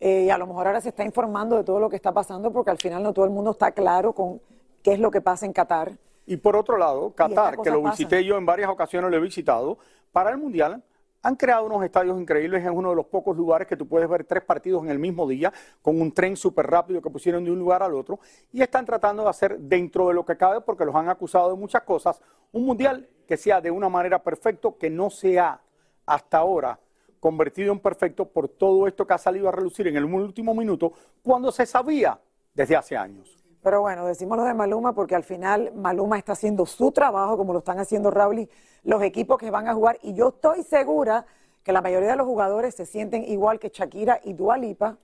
eh, 0.00 0.24
y 0.26 0.30
a 0.30 0.36
lo 0.38 0.46
mejor 0.46 0.66
ahora 0.66 0.80
se 0.80 0.88
está 0.90 1.04
informando 1.04 1.56
de 1.56 1.64
todo 1.64 1.78
lo 1.80 1.88
que 1.88 1.96
está 1.96 2.12
pasando 2.12 2.52
porque 2.52 2.70
al 2.70 2.78
final 2.78 3.02
no 3.02 3.12
todo 3.12 3.24
el 3.24 3.30
mundo 3.30 3.52
está 3.52 3.70
claro 3.72 4.12
con 4.12 4.40
qué 4.82 4.92
es 4.92 4.98
lo 5.00 5.10
que 5.10 5.20
pasa 5.20 5.46
en 5.46 5.52
Qatar. 5.52 5.92
Y 6.26 6.36
por 6.36 6.56
otro 6.56 6.76
lado, 6.76 7.12
Qatar, 7.14 7.58
que 7.62 7.70
lo 7.70 7.82
visité 7.82 8.24
yo 8.24 8.36
en 8.36 8.44
varias 8.44 8.68
ocasiones, 8.68 9.10
lo 9.10 9.16
he 9.16 9.20
visitado, 9.20 9.78
para 10.12 10.30
el 10.30 10.38
Mundial 10.38 10.82
han 11.22 11.36
creado 11.36 11.66
unos 11.66 11.84
estadios 11.84 12.20
increíbles, 12.20 12.64
es 12.64 12.70
uno 12.70 12.90
de 12.90 12.96
los 12.96 13.06
pocos 13.06 13.36
lugares 13.36 13.66
que 13.66 13.76
tú 13.76 13.86
puedes 13.86 14.08
ver 14.08 14.24
tres 14.24 14.44
partidos 14.44 14.84
en 14.84 14.90
el 14.90 14.98
mismo 14.98 15.26
día, 15.26 15.52
con 15.82 16.00
un 16.00 16.12
tren 16.12 16.36
súper 16.36 16.66
rápido 16.66 17.02
que 17.02 17.10
pusieron 17.10 17.44
de 17.44 17.50
un 17.50 17.58
lugar 17.58 17.82
al 17.82 17.94
otro, 17.94 18.20
y 18.52 18.62
están 18.62 18.84
tratando 18.84 19.24
de 19.24 19.30
hacer 19.30 19.58
dentro 19.58 20.08
de 20.08 20.14
lo 20.14 20.24
que 20.24 20.36
cabe, 20.36 20.60
porque 20.60 20.84
los 20.84 20.94
han 20.94 21.08
acusado 21.08 21.50
de 21.50 21.56
muchas 21.56 21.82
cosas, 21.82 22.20
un 22.52 22.64
Mundial 22.64 23.08
que 23.26 23.36
sea 23.36 23.60
de 23.60 23.70
una 23.70 23.88
manera 23.88 24.22
perfecta, 24.22 24.68
que 24.78 24.88
no 24.88 25.10
sea 25.10 25.60
hasta 26.06 26.38
ahora 26.38 26.78
convertido 27.20 27.72
en 27.72 27.80
perfecto 27.80 28.24
por 28.28 28.48
todo 28.48 28.86
esto 28.86 29.06
que 29.06 29.14
ha 29.14 29.18
salido 29.18 29.48
a 29.48 29.52
relucir 29.52 29.88
en 29.88 29.96
el 29.96 30.04
último 30.04 30.54
minuto, 30.54 30.92
cuando 31.22 31.50
se 31.50 31.66
sabía 31.66 32.18
desde 32.54 32.76
hace 32.76 32.96
años. 32.96 33.35
Pero 33.66 33.80
bueno, 33.80 34.06
decimos 34.06 34.38
lo 34.38 34.44
de 34.44 34.54
Maluma 34.54 34.92
porque 34.92 35.16
al 35.16 35.24
final 35.24 35.72
Maluma 35.74 36.18
está 36.18 36.34
haciendo 36.34 36.66
su 36.66 36.92
trabajo, 36.92 37.36
como 37.36 37.52
lo 37.52 37.58
están 37.58 37.80
haciendo 37.80 38.12
Raúl 38.12 38.38
y 38.38 38.50
los 38.84 39.02
equipos 39.02 39.38
que 39.38 39.50
van 39.50 39.66
a 39.66 39.74
jugar. 39.74 39.98
Y 40.02 40.14
yo 40.14 40.28
estoy 40.28 40.62
segura 40.62 41.26
que 41.64 41.72
la 41.72 41.82
mayoría 41.82 42.10
de 42.10 42.16
los 42.16 42.28
jugadores 42.28 42.76
se 42.76 42.86
sienten 42.86 43.24
igual 43.24 43.58
que 43.58 43.70
Shakira 43.70 44.20
y 44.22 44.34
Dua 44.34 44.56
Lipa, 44.56 44.98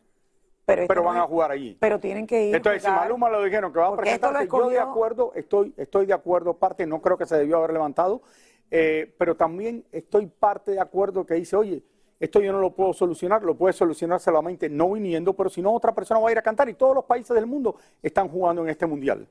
Pero, 0.64 0.86
pero 0.86 1.02
van 1.02 1.16
a 1.16 1.22
jugar 1.22 1.50
allí. 1.50 1.76
Pero 1.80 1.98
tienen 1.98 2.24
que 2.24 2.50
ir. 2.50 2.54
Entonces, 2.54 2.84
si 2.84 2.88
Maluma 2.88 3.28
lo 3.30 3.42
dijeron 3.42 3.72
que 3.72 3.80
va 3.80 3.88
a 3.88 3.96
presentarse, 3.96 4.46
yo 4.46 4.68
de 4.68 4.78
acuerdo, 4.78 5.32
estoy, 5.34 5.74
estoy 5.76 6.06
de 6.06 6.12
acuerdo, 6.12 6.54
parte, 6.54 6.86
no 6.86 7.02
creo 7.02 7.18
que 7.18 7.26
se 7.26 7.36
debió 7.36 7.56
haber 7.56 7.72
levantado, 7.72 8.22
eh, 8.70 9.12
pero 9.18 9.34
también 9.34 9.84
estoy 9.90 10.26
parte 10.26 10.70
de 10.70 10.78
acuerdo 10.78 11.26
que 11.26 11.34
dice, 11.34 11.56
oye, 11.56 11.82
esto 12.22 12.40
yo 12.40 12.52
no 12.52 12.60
lo 12.60 12.70
puedo 12.70 12.92
solucionar, 12.92 13.42
lo 13.42 13.56
puede 13.56 13.72
solucionar 13.72 14.20
solamente 14.20 14.68
no 14.68 14.92
viniendo, 14.92 15.32
pero 15.32 15.50
si 15.50 15.60
no, 15.60 15.72
otra 15.72 15.92
persona 15.92 16.20
va 16.20 16.28
a 16.28 16.32
ir 16.32 16.38
a 16.38 16.42
cantar 16.42 16.68
y 16.68 16.74
todos 16.74 16.94
los 16.94 17.04
países 17.04 17.34
del 17.34 17.46
mundo 17.46 17.74
están 18.00 18.28
jugando 18.28 18.62
en 18.62 18.68
este 18.68 18.86
mundial. 18.86 19.26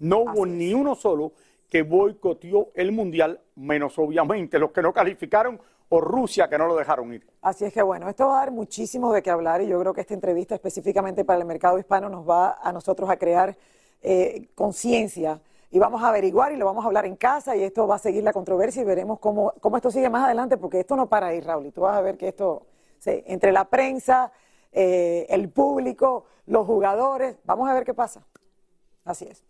No 0.00 0.18
hubo 0.18 0.44
ni 0.44 0.74
uno 0.74 0.94
solo 0.94 1.32
que 1.70 1.80
boicoteó 1.80 2.68
el 2.74 2.92
mundial, 2.92 3.40
menos 3.56 3.98
obviamente 3.98 4.58
los 4.58 4.72
que 4.72 4.82
no 4.82 4.92
calificaron 4.92 5.58
o 5.88 6.02
Rusia 6.02 6.46
que 6.46 6.58
no 6.58 6.66
lo 6.66 6.76
dejaron 6.76 7.14
ir. 7.14 7.26
Así 7.40 7.64
es 7.64 7.72
que 7.72 7.80
bueno, 7.80 8.10
esto 8.10 8.26
va 8.26 8.36
a 8.36 8.40
dar 8.40 8.50
muchísimo 8.50 9.10
de 9.14 9.22
qué 9.22 9.30
hablar 9.30 9.62
y 9.62 9.68
yo 9.68 9.80
creo 9.80 9.94
que 9.94 10.02
esta 10.02 10.12
entrevista 10.12 10.54
específicamente 10.54 11.24
para 11.24 11.38
el 11.38 11.46
mercado 11.46 11.78
hispano 11.78 12.10
nos 12.10 12.28
va 12.28 12.58
a 12.62 12.72
nosotros 12.72 13.08
a 13.08 13.16
crear 13.16 13.56
eh, 14.02 14.48
conciencia 14.54 15.40
y 15.74 15.80
vamos 15.80 16.04
a 16.04 16.08
averiguar 16.10 16.52
y 16.52 16.56
lo 16.56 16.66
vamos 16.66 16.84
a 16.84 16.86
hablar 16.86 17.04
en 17.04 17.16
casa 17.16 17.56
y 17.56 17.64
esto 17.64 17.88
va 17.88 17.96
a 17.96 17.98
seguir 17.98 18.22
la 18.22 18.32
controversia 18.32 18.82
y 18.82 18.84
veremos 18.84 19.18
cómo, 19.18 19.52
cómo 19.60 19.76
esto 19.76 19.90
sigue 19.90 20.08
más 20.08 20.24
adelante 20.24 20.56
porque 20.56 20.78
esto 20.78 20.94
no 20.94 21.08
para 21.08 21.26
ahí, 21.26 21.40
Raúl, 21.40 21.66
y 21.66 21.72
tú 21.72 21.80
vas 21.80 21.96
a 21.96 22.00
ver 22.00 22.16
que 22.16 22.28
esto, 22.28 22.68
entre 23.04 23.50
la 23.50 23.64
prensa, 23.64 24.30
eh, 24.70 25.26
el 25.28 25.48
público, 25.48 26.26
los 26.46 26.64
jugadores, 26.64 27.38
vamos 27.42 27.68
a 27.68 27.74
ver 27.74 27.84
qué 27.84 27.92
pasa. 27.92 28.24
Así 29.04 29.26
es. 29.28 29.42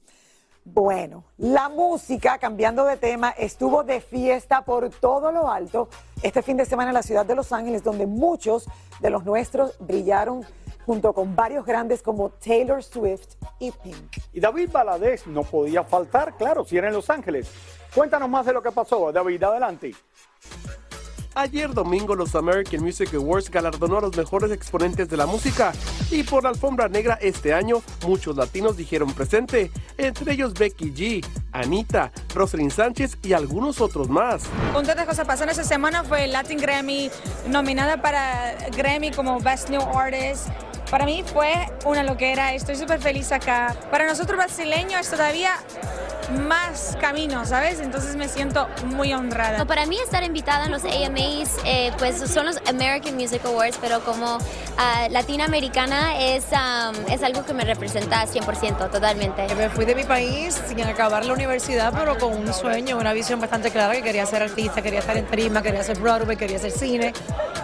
Bueno, 0.64 1.24
la 1.36 1.68
música, 1.68 2.38
cambiando 2.38 2.86
de 2.86 2.96
tema, 2.96 3.28
estuvo 3.32 3.84
de 3.84 4.00
fiesta 4.00 4.64
por 4.64 4.88
todo 4.88 5.30
lo 5.30 5.50
alto 5.50 5.90
este 6.22 6.40
fin 6.40 6.56
de 6.56 6.64
semana 6.64 6.88
en 6.88 6.94
la 6.94 7.02
ciudad 7.02 7.26
de 7.26 7.34
Los 7.34 7.52
Ángeles, 7.52 7.84
donde 7.84 8.06
muchos 8.06 8.66
de 9.00 9.10
los 9.10 9.26
nuestros 9.26 9.76
brillaron 9.78 10.46
junto 10.84 11.12
con 11.12 11.34
varios 11.34 11.64
grandes 11.64 12.02
como 12.02 12.30
Taylor 12.30 12.82
Swift 12.82 13.36
y 13.58 13.70
Pink. 13.70 14.18
Y 14.32 14.40
David 14.40 14.70
Valadez 14.70 15.26
no 15.26 15.42
podía 15.42 15.84
faltar, 15.84 16.36
claro, 16.36 16.64
si 16.64 16.76
era 16.76 16.88
en 16.88 16.94
Los 16.94 17.10
Ángeles. 17.10 17.50
Cuéntanos 17.94 18.28
más 18.28 18.46
de 18.46 18.52
lo 18.52 18.62
que 18.62 18.72
pasó, 18.72 19.12
David, 19.12 19.42
adelante. 19.42 19.94
Ayer 21.36 21.74
domingo 21.74 22.14
los 22.14 22.36
American 22.36 22.80
Music 22.80 23.12
Awards 23.14 23.50
galardonó 23.50 23.98
a 23.98 24.02
los 24.02 24.16
mejores 24.16 24.52
exponentes 24.52 25.08
de 25.08 25.16
la 25.16 25.26
música 25.26 25.72
y 26.12 26.22
por 26.22 26.44
la 26.44 26.50
alfombra 26.50 26.88
negra 26.88 27.18
este 27.20 27.52
año 27.52 27.82
muchos 28.06 28.36
latinos 28.36 28.76
dijeron 28.76 29.12
presente, 29.12 29.72
entre 29.98 30.32
ellos 30.32 30.54
Becky 30.54 30.92
G, 30.92 31.26
Anita, 31.50 32.12
Rosalind 32.34 32.70
Sánchez 32.70 33.18
y 33.22 33.32
algunos 33.32 33.80
otros 33.80 34.08
más. 34.08 34.44
Un 34.76 34.84
de 34.84 34.94
cosas 35.04 35.26
pasaron 35.26 35.50
esa 35.50 35.64
semana 35.64 36.04
fue 36.04 36.28
Latin 36.28 36.58
Grammy 36.58 37.10
nominada 37.48 38.00
para 38.00 38.54
Grammy 38.76 39.10
como 39.10 39.40
Best 39.40 39.70
New 39.70 39.82
Artist. 39.82 40.50
Para 40.90 41.06
mí 41.06 41.24
fue 41.24 41.52
una 41.84 42.02
loquera, 42.02 42.54
estoy 42.54 42.76
súper 42.76 43.00
feliz 43.00 43.32
acá. 43.32 43.74
Para 43.90 44.06
nosotros 44.06 44.36
brasileños 44.36 45.08
todavía 45.08 45.52
más 46.30 46.96
camino, 47.00 47.44
¿sabes? 47.44 47.80
Entonces 47.80 48.16
me 48.16 48.28
siento 48.28 48.68
muy 48.86 49.12
honrada. 49.12 49.64
para 49.64 49.86
mí 49.86 49.98
estar 49.98 50.22
invitada 50.24 50.66
en 50.66 50.72
los 50.72 50.84
AMAs, 50.84 51.58
eh, 51.64 51.92
pues 51.98 52.18
son 52.30 52.46
los 52.46 52.58
American 52.68 53.14
Music 53.16 53.42
Awards, 53.44 53.78
pero 53.80 54.00
como 54.04 54.36
uh, 54.36 54.40
latinoamericana 55.10 56.18
es, 56.18 56.46
es 57.08 57.22
algo 57.22 57.44
que 57.44 57.54
me 57.54 57.64
representa 57.64 58.26
100%, 58.26 58.90
totalmente. 58.90 59.54
Me 59.54 59.68
fui 59.70 59.84
de 59.84 59.94
mi 59.94 60.04
país 60.04 60.60
sin 60.66 60.80
acabar 60.82 61.24
la 61.24 61.32
universidad, 61.32 61.92
pero 61.96 62.18
con 62.18 62.36
un 62.36 62.52
sueño, 62.52 62.98
una 62.98 63.12
visión 63.12 63.40
bastante 63.40 63.70
clara 63.70 63.94
que 63.94 64.02
quería 64.02 64.26
ser 64.26 64.42
artista, 64.42 64.82
quería 64.82 65.00
estar 65.00 65.16
en 65.16 65.26
tarima, 65.26 65.62
quería 65.62 65.80
hacer 65.80 65.98
Broadway, 65.98 66.36
quería 66.36 66.56
hacer 66.56 66.70
cine. 66.70 67.12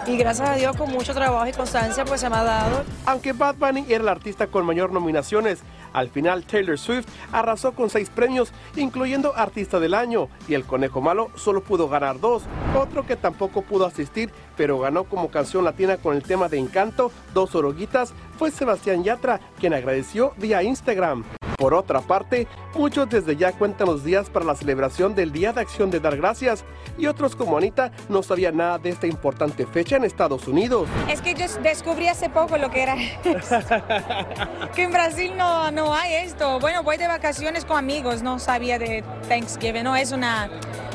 Y 0.07 0.17
gracias 0.17 0.49
a 0.49 0.53
Dios, 0.55 0.75
con 0.75 0.91
mucho 0.91 1.13
trabajo 1.13 1.45
y 1.47 1.51
constancia, 1.51 2.05
pues 2.05 2.21
se 2.21 2.29
me 2.29 2.35
ha 2.35 2.43
dado. 2.43 2.83
Aunque 3.05 3.33
Bad 3.33 3.55
Bunny 3.55 3.85
era 3.87 4.03
el 4.03 4.09
artista 4.09 4.47
con 4.47 4.65
mayor 4.65 4.91
nominaciones, 4.91 5.59
al 5.93 6.09
final, 6.09 6.45
Taylor 6.45 6.77
Swift 6.77 7.07
arrasó 7.31 7.73
con 7.73 7.89
seis 7.89 8.09
premios, 8.09 8.51
incluyendo 8.75 9.35
Artista 9.35 9.79
del 9.79 9.93
Año, 9.93 10.29
y 10.47 10.53
el 10.53 10.65
Conejo 10.65 11.01
Malo 11.01 11.29
solo 11.35 11.61
pudo 11.61 11.89
ganar 11.89 12.19
dos. 12.19 12.43
Otro 12.75 13.05
que 13.05 13.15
tampoco 13.15 13.61
pudo 13.61 13.85
asistir, 13.85 14.31
pero 14.55 14.79
ganó 14.79 15.03
como 15.03 15.29
canción 15.29 15.65
latina 15.65 15.97
con 15.97 16.15
el 16.15 16.23
tema 16.23 16.49
de 16.49 16.59
Encanto, 16.59 17.11
Dos 17.33 17.55
Oroguitas, 17.55 18.13
fue 18.37 18.51
Sebastián 18.51 19.03
Yatra, 19.03 19.39
quien 19.59 19.73
agradeció 19.73 20.33
vía 20.37 20.63
Instagram. 20.63 21.23
Por 21.61 21.75
otra 21.75 22.01
parte, 22.01 22.47
muchos 22.73 23.07
desde 23.07 23.35
ya 23.37 23.51
cuentan 23.51 23.85
los 23.85 24.03
días 24.03 24.31
para 24.31 24.43
la 24.43 24.55
celebración 24.55 25.13
del 25.13 25.31
Día 25.31 25.53
de 25.53 25.61
Acción 25.61 25.91
de 25.91 25.99
Dar 25.99 26.17
Gracias 26.17 26.65
y 26.97 27.05
otros 27.05 27.35
como 27.35 27.55
Anita 27.55 27.91
no 28.09 28.23
sabían 28.23 28.57
nada 28.57 28.79
de 28.79 28.89
esta 28.89 29.05
importante 29.05 29.67
fecha 29.67 29.97
en 29.97 30.03
Estados 30.03 30.47
Unidos. 30.47 30.89
Es 31.07 31.21
que 31.21 31.35
yo 31.35 31.45
descubrí 31.61 32.07
hace 32.07 32.31
poco 32.31 32.57
lo 32.57 32.71
que 32.71 32.81
era 32.81 32.95
que 34.75 34.81
en 34.81 34.91
Brasil 34.91 35.33
no, 35.37 35.69
no 35.69 35.93
hay 35.93 36.25
esto. 36.25 36.59
Bueno, 36.59 36.81
voy 36.81 36.97
de 36.97 37.05
vacaciones 37.05 37.63
con 37.63 37.77
amigos, 37.77 38.23
no 38.23 38.39
sabía 38.39 38.79
de 38.79 39.03
Thanksgiving, 39.29 39.83
no 39.83 39.95
es 39.95 40.11
una 40.11 40.49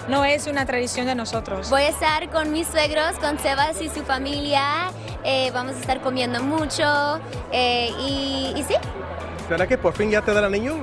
no 0.08 0.24
es 0.24 0.48
una 0.48 0.66
tradición 0.66 1.06
de 1.06 1.14
nosotros. 1.14 1.70
Voy 1.70 1.82
a 1.82 1.90
estar 1.90 2.28
con 2.30 2.50
mis 2.50 2.66
suegros, 2.66 3.20
con 3.20 3.38
Sebas 3.38 3.80
y 3.80 3.88
su 3.88 4.02
familia. 4.02 4.90
Eh, 5.22 5.52
vamos 5.52 5.76
a 5.76 5.80
estar 5.80 6.00
comiendo 6.00 6.42
mucho 6.42 7.20
eh, 7.52 7.90
y, 8.00 8.52
y 8.56 8.64
sí, 8.64 8.74
¿Será 9.48 9.66
que 9.66 9.78
por 9.78 9.94
fin 9.94 10.10
ya 10.10 10.22
te 10.22 10.32
dará 10.32 10.50
niño? 10.50 10.74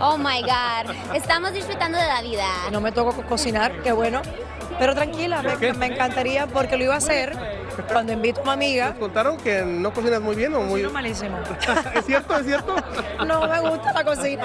Oh 0.00 0.18
my 0.18 0.42
God. 0.42 0.94
Estamos 1.14 1.52
disfrutando 1.52 1.96
de 1.96 2.06
la 2.06 2.20
vida. 2.20 2.44
No 2.70 2.80
me 2.80 2.92
tocó 2.92 3.12
cocinar, 3.26 3.80
qué 3.82 3.92
bueno. 3.92 4.20
Pero 4.78 4.94
tranquila, 4.94 5.42
me, 5.78 5.86
encantaría 5.86 6.46
porque 6.46 6.76
lo 6.76 6.84
iba 6.84 6.94
a 6.94 6.98
hacer 6.98 7.32
cuando 7.90 8.12
invito 8.12 8.40
a 8.40 8.42
una 8.42 8.52
amiga. 8.52 8.94
contaron 8.98 9.36
que 9.38 9.62
no 9.62 9.92
cocinas 9.92 10.20
muy 10.20 10.34
bien 10.34 10.54
o 10.54 10.60
muy.? 10.60 10.82
malísimo. 10.84 11.38
¿Es 11.94 12.04
cierto? 12.04 12.36
¿Es 12.36 12.46
cierto? 12.46 12.76
no 13.26 13.46
me 13.48 13.60
gusta 13.60 13.92
la 13.92 14.04
cocina. 14.04 14.44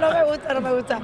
No 0.00 0.12
me 0.12 0.24
gusta, 0.24 0.54
no 0.54 0.60
me 0.60 0.74
gusta. 0.74 1.00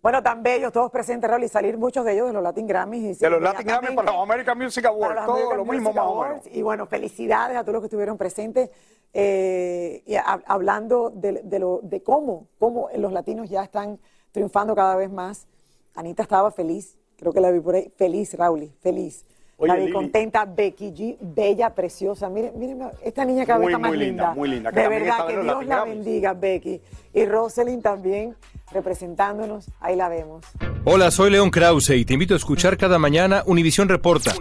Bueno, 0.00 0.22
tan 0.22 0.42
bellos, 0.42 0.72
todos 0.72 0.90
presentes, 0.90 1.28
Raúl, 1.28 1.44
y 1.44 1.48
salir 1.48 1.76
muchos 1.76 2.04
de 2.04 2.12
ellos 2.12 2.28
de 2.28 2.32
los 2.32 2.42
Latin 2.42 2.66
Grammys. 2.66 3.18
de 3.18 3.30
los 3.30 3.42
Latin 3.42 3.66
Grammys 3.66 3.90
para 3.92 4.12
los 4.12 4.22
American 4.22 4.56
Music 4.56 4.84
Awards, 4.84 5.26
todo 5.26 5.56
lo 5.56 5.64
mismo 5.64 5.92
más 5.92 6.06
o 6.06 6.22
menos. 6.22 6.46
Y 6.52 6.62
bueno, 6.62 6.86
felicidades 6.86 7.56
a 7.56 7.62
todos 7.62 7.74
los 7.74 7.82
que 7.82 7.86
estuvieron 7.86 8.16
presentes. 8.16 8.70
Eh, 9.14 10.02
y 10.06 10.14
hablando 10.16 11.10
de, 11.10 11.58
lo, 11.58 11.80
de 11.82 12.02
cómo, 12.02 12.48
cómo 12.58 12.88
los 12.96 13.12
latinos 13.12 13.48
ya 13.48 13.62
están 13.62 13.98
triunfando 14.32 14.74
cada 14.74 14.96
vez 14.96 15.10
más. 15.10 15.46
Anita 15.94 16.22
estaba 16.22 16.50
feliz, 16.50 16.98
creo 17.16 17.32
que 17.32 17.40
la 17.40 17.50
vi 17.50 17.60
por 17.60 17.74
ahí, 17.74 17.92
feliz, 17.96 18.34
Raúl, 18.34 18.72
feliz. 18.80 19.24
La 19.66 19.74
vi 19.76 19.90
contenta, 19.90 20.44
Becky 20.44 20.92
G, 20.92 21.16
bella, 21.20 21.74
preciosa. 21.74 22.28
Miren, 22.28 22.52
miren, 22.56 22.82
esta 23.04 23.24
niña 23.24 23.44
cada 23.44 23.58
vez 23.58 23.68
está 23.68 23.78
más 23.78 23.92
linda. 23.92 24.34
Muy 24.34 24.48
linda, 24.48 24.70
De 24.70 24.88
verdad, 24.88 25.26
que 25.26 25.42
Dios 25.42 25.66
la 25.66 25.84
bendiga, 25.84 26.32
Becky. 26.34 26.80
Y 27.12 27.24
Rosalind 27.26 27.82
también 27.82 28.36
representándonos, 28.72 29.70
ahí 29.80 29.96
la 29.96 30.08
vemos. 30.08 30.44
Hola, 30.84 31.10
soy 31.10 31.30
León 31.30 31.50
Krause 31.50 31.90
y 31.90 32.04
te 32.04 32.14
invito 32.14 32.34
a 32.34 32.36
escuchar 32.36 32.76
cada 32.76 32.98
mañana 32.98 33.42
Univisión 33.46 33.88
Reporta, 33.88 34.34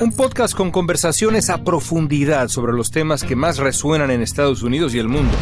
un 0.00 0.12
podcast 0.12 0.54
con 0.54 0.70
conversaciones 0.70 1.50
a 1.50 1.64
profundidad 1.64 2.48
sobre 2.48 2.72
los 2.72 2.90
temas 2.90 3.24
que 3.24 3.36
más 3.36 3.58
resuenan 3.58 4.10
en 4.10 4.22
Estados 4.22 4.62
Unidos 4.62 4.94
y 4.94 4.98
el 4.98 5.08
mundo. 5.08 5.34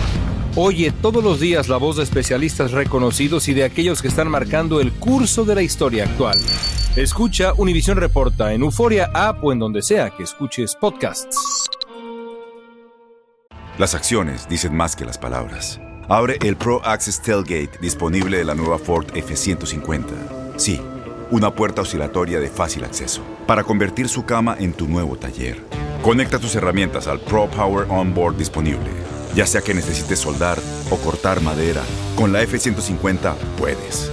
Oye 0.54 0.92
todos 0.92 1.24
los 1.24 1.40
días 1.40 1.68
la 1.68 1.78
voz 1.78 1.96
de 1.96 2.02
especialistas 2.02 2.72
reconocidos 2.72 3.48
y 3.48 3.54
de 3.54 3.64
aquellos 3.64 4.02
que 4.02 4.08
están 4.08 4.28
marcando 4.28 4.80
el 4.80 4.92
curso 4.92 5.44
de 5.44 5.54
la 5.54 5.62
historia 5.62 6.04
actual. 6.04 6.38
Escucha 6.96 7.54
Univisión 7.56 7.96
Reporta 7.96 8.52
en 8.52 8.60
Euforia 8.60 9.10
App 9.14 9.42
o 9.42 9.50
en 9.50 9.58
donde 9.58 9.80
sea 9.80 10.10
que 10.10 10.24
escuches 10.24 10.76
podcasts. 10.78 11.38
Las 13.78 13.94
acciones 13.94 14.46
dicen 14.46 14.76
más 14.76 14.94
que 14.94 15.06
las 15.06 15.16
palabras. 15.16 15.80
Abre 16.10 16.36
el 16.42 16.54
Pro 16.54 16.84
Access 16.84 17.22
Tailgate 17.22 17.78
disponible 17.80 18.36
de 18.36 18.44
la 18.44 18.54
nueva 18.54 18.78
Ford 18.78 19.06
F-150. 19.14 20.04
Sí, 20.58 20.82
una 21.30 21.54
puerta 21.54 21.80
oscilatoria 21.80 22.40
de 22.40 22.50
fácil 22.50 22.84
acceso 22.84 23.22
para 23.46 23.64
convertir 23.64 24.10
su 24.10 24.26
cama 24.26 24.54
en 24.58 24.74
tu 24.74 24.86
nuevo 24.86 25.16
taller. 25.16 25.62
Conecta 26.02 26.38
tus 26.38 26.54
herramientas 26.56 27.06
al 27.06 27.20
Pro 27.20 27.48
Power 27.48 27.86
Onboard 27.88 28.36
disponible. 28.36 28.90
Ya 29.34 29.46
sea 29.46 29.62
que 29.62 29.72
necesites 29.72 30.18
soldar 30.18 30.58
o 30.90 30.98
cortar 30.98 31.40
madera, 31.40 31.80
con 32.16 32.34
la 32.34 32.42
F-150 32.42 33.34
puedes. 33.56 34.12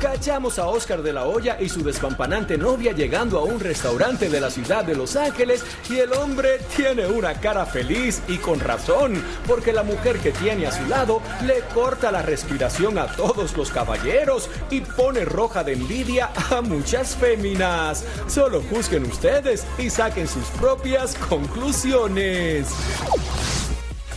Cachamos 0.00 0.58
a 0.58 0.66
Oscar 0.66 1.02
de 1.02 1.14
la 1.14 1.24
Hoya 1.24 1.56
y 1.58 1.70
su 1.70 1.82
despampanante 1.82 2.58
novia 2.58 2.92
llegando 2.92 3.38
a 3.38 3.44
un 3.44 3.58
restaurante 3.58 4.28
de 4.28 4.40
la 4.40 4.50
ciudad 4.50 4.84
de 4.84 4.94
Los 4.94 5.16
Ángeles 5.16 5.64
y 5.88 5.96
el 5.96 6.12
hombre 6.12 6.60
tiene 6.76 7.06
una 7.06 7.40
cara 7.40 7.64
feliz 7.64 8.22
y 8.28 8.36
con 8.36 8.60
razón, 8.60 9.22
porque 9.46 9.72
la 9.72 9.82
mujer 9.82 10.18
que 10.18 10.32
tiene 10.32 10.66
a 10.66 10.72
su 10.72 10.84
lado 10.86 11.22
le 11.46 11.60
corta 11.72 12.12
la 12.12 12.20
respiración 12.20 12.98
a 12.98 13.06
todos 13.06 13.56
los 13.56 13.70
caballeros 13.70 14.50
y 14.70 14.82
pone 14.82 15.24
roja 15.24 15.64
de 15.64 15.72
envidia 15.72 16.30
a 16.50 16.60
muchas 16.60 17.16
féminas. 17.16 18.04
Solo 18.26 18.62
juzguen 18.68 19.06
ustedes 19.06 19.66
y 19.78 19.88
saquen 19.88 20.28
sus 20.28 20.44
propias 20.60 21.14
conclusiones. 21.14 22.68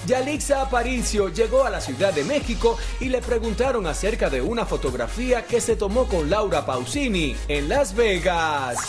Yalixa 0.10 0.63
Aparicio 0.63 1.30
llegó 1.30 1.63
a 1.66 1.70
la 1.70 1.80
Ciudad 1.80 2.12
de 2.12 2.24
México 2.24 2.80
y 3.00 3.10
le 3.10 3.22
preguntaron 3.22 3.86
acerca 3.86 4.28
de 4.32 4.42
una 4.42 4.66
fotografía 4.66 5.46
que 5.46 5.62
se 5.62 5.75
tomó 5.75 6.08
con 6.08 6.32
Laura 6.32 6.66
Pausini 6.66 7.36
en 7.48 7.70
Las 7.70 7.94
Vegas. 7.94 8.80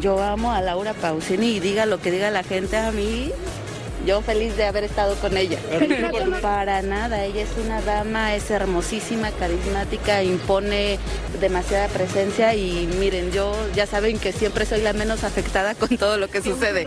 Yo 0.00 0.22
amo 0.22 0.52
a 0.52 0.60
Laura 0.60 0.94
Pausini 0.94 1.56
y 1.56 1.58
diga 1.58 1.84
lo 1.84 2.00
que 2.00 2.12
diga 2.12 2.30
la 2.30 2.44
gente 2.44 2.76
a 2.76 2.92
mí. 2.92 3.32
Yo 4.06 4.22
feliz 4.22 4.56
de 4.56 4.66
haber 4.66 4.84
estado 4.84 5.16
con 5.16 5.36
ella. 5.36 5.58
Para 6.40 6.80
nada, 6.82 7.24
ella 7.24 7.42
es 7.42 7.50
una 7.64 7.82
dama, 7.82 8.36
es 8.36 8.48
hermosísima, 8.48 9.32
carismática, 9.32 10.22
impone 10.22 11.00
demasiada 11.40 11.88
presencia 11.88 12.54
y 12.54 12.88
miren, 13.00 13.32
yo 13.32 13.52
ya 13.74 13.84
saben 13.86 14.20
que 14.20 14.30
siempre 14.30 14.64
soy 14.64 14.82
la 14.82 14.92
menos 14.92 15.24
afectada 15.24 15.74
con 15.74 15.98
todo 15.98 16.18
lo 16.18 16.28
que 16.28 16.40
sucede. 16.40 16.86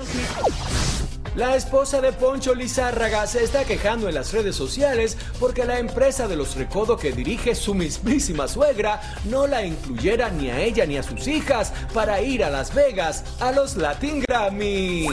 La 1.35 1.55
esposa 1.55 2.01
de 2.01 2.11
Poncho 2.11 2.55
Lizárraga 2.55 3.27
se 3.27 3.43
está 3.43 3.63
quejando 3.63 4.09
en 4.09 4.15
las 4.15 4.33
redes 4.33 4.55
sociales 4.55 5.17
porque 5.39 5.63
la 5.63 5.79
empresa 5.79 6.27
de 6.27 6.35
los 6.35 6.55
Recodo 6.55 6.97
que 6.97 7.11
dirige 7.11 7.55
su 7.55 7.75
mismísima 7.75 8.47
suegra 8.47 8.99
no 9.25 9.45
la 9.45 9.63
incluyera 9.63 10.29
ni 10.29 10.49
a 10.49 10.59
ella 10.59 10.85
ni 10.85 10.97
a 10.97 11.03
sus 11.03 11.27
hijas 11.27 11.71
para 11.93 12.21
ir 12.21 12.43
a 12.43 12.49
Las 12.49 12.73
Vegas 12.73 13.23
a 13.39 13.51
los 13.51 13.77
Latin 13.77 14.23
Grammy. 14.27 15.07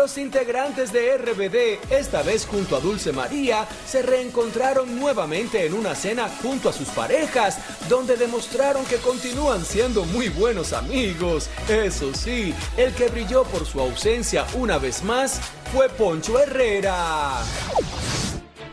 Los 0.00 0.16
integrantes 0.16 0.94
de 0.94 1.18
RBD, 1.18 1.92
esta 1.92 2.22
vez 2.22 2.46
junto 2.46 2.74
a 2.74 2.80
Dulce 2.80 3.12
María, 3.12 3.68
se 3.86 4.00
reencontraron 4.00 4.98
nuevamente 4.98 5.66
en 5.66 5.74
una 5.74 5.94
cena 5.94 6.26
junto 6.42 6.70
a 6.70 6.72
sus 6.72 6.88
parejas, 6.88 7.58
donde 7.86 8.16
demostraron 8.16 8.86
que 8.86 8.96
continúan 8.96 9.62
siendo 9.62 10.06
muy 10.06 10.30
buenos 10.30 10.72
amigos. 10.72 11.50
Eso 11.68 12.14
sí, 12.14 12.54
el 12.78 12.94
que 12.94 13.08
brilló 13.08 13.44
por 13.44 13.66
su 13.66 13.78
ausencia 13.78 14.46
una 14.54 14.78
vez 14.78 15.04
más 15.04 15.38
fue 15.70 15.90
Poncho 15.90 16.38
Herrera. 16.38 17.42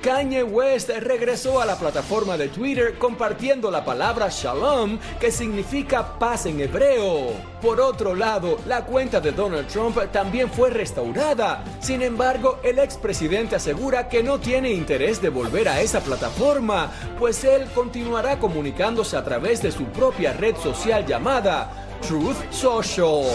Kanye 0.01 0.43
West 0.43 0.89
regresó 0.89 1.60
a 1.60 1.65
la 1.65 1.77
plataforma 1.77 2.38
de 2.38 2.49
Twitter 2.49 2.97
compartiendo 2.97 3.71
la 3.71 3.83
palabra 3.83 4.29
shalom, 4.29 4.99
que 5.19 5.31
significa 5.31 6.17
paz 6.17 6.45
en 6.45 6.62
hebreo. 6.62 7.31
Por 7.62 7.81
otro 7.81 8.15
lado, 8.15 8.57
la 8.67 8.86
cuenta 8.86 9.19
de 9.19 9.31
Donald 9.31 9.67
Trump 9.67 9.97
también 10.12 10.49
fue 10.49 10.69
restaurada. 10.69 11.63
Sin 11.79 12.01
embargo, 12.01 12.60
el 12.63 12.79
expresidente 12.79 13.55
asegura 13.55 14.07
que 14.07 14.23
no 14.23 14.39
tiene 14.39 14.71
interés 14.71 15.21
de 15.21 15.29
volver 15.29 15.67
a 15.67 15.81
esa 15.81 16.01
plataforma, 16.01 16.91
pues 17.17 17.43
él 17.43 17.65
continuará 17.73 18.39
comunicándose 18.39 19.17
a 19.17 19.23
través 19.23 19.62
de 19.62 19.71
su 19.71 19.86
propia 19.86 20.33
red 20.33 20.55
social 20.57 21.05
llamada 21.05 21.88
Truth 22.01 22.51
Social. 22.51 23.25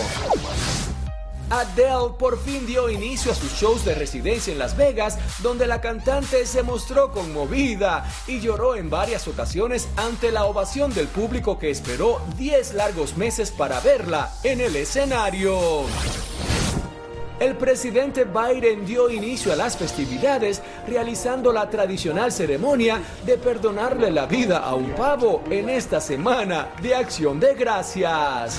Adele 1.53 2.15
por 2.19 2.39
fin 2.39 2.67
dio 2.67 2.89
inicio 2.89 3.31
a 3.31 3.35
sus 3.35 3.53
shows 3.53 3.85
de 3.85 3.95
residencia 3.95 4.55
en 4.55 4.59
Las 4.59 4.75
Vegas, 4.75 5.19
donde 5.43 5.67
la 5.67 5.83
cantante 5.83 6.47
se 6.47 6.63
mostró 6.63 7.13
conmovida 7.13 8.11
y 8.27 8.41
lloró 8.41 8.75
en 8.75 8.89
varias 8.89 9.29
ocasiones 9.29 9.87
ante 9.97 10.33
la 10.33 10.47
ovación 10.47 10.95
del 10.95 11.09
público 11.09 11.59
que 11.59 11.69
esperó 11.69 12.23
10 12.39 12.73
largos 12.73 13.19
meses 13.19 13.51
para 13.51 13.81
verla 13.81 14.33
en 14.45 14.63
el 14.63 14.75
escenario. 14.77 15.85
El 17.39 17.55
presidente 17.57 18.25
Biden 18.25 18.87
dio 18.87 19.11
inicio 19.11 19.53
a 19.53 19.57
las 19.57 19.77
festividades 19.77 20.63
realizando 20.87 21.53
la 21.53 21.69
tradicional 21.69 22.33
ceremonia 22.33 23.03
de 23.27 23.37
perdonarle 23.37 24.11
la 24.11 24.25
vida 24.25 24.59
a 24.59 24.75
un 24.75 24.93
pavo 24.93 25.43
en 25.51 25.69
esta 25.69 26.01
semana 26.01 26.69
de 26.81 26.95
acción 26.95 27.39
de 27.39 27.55
gracias. 27.55 28.59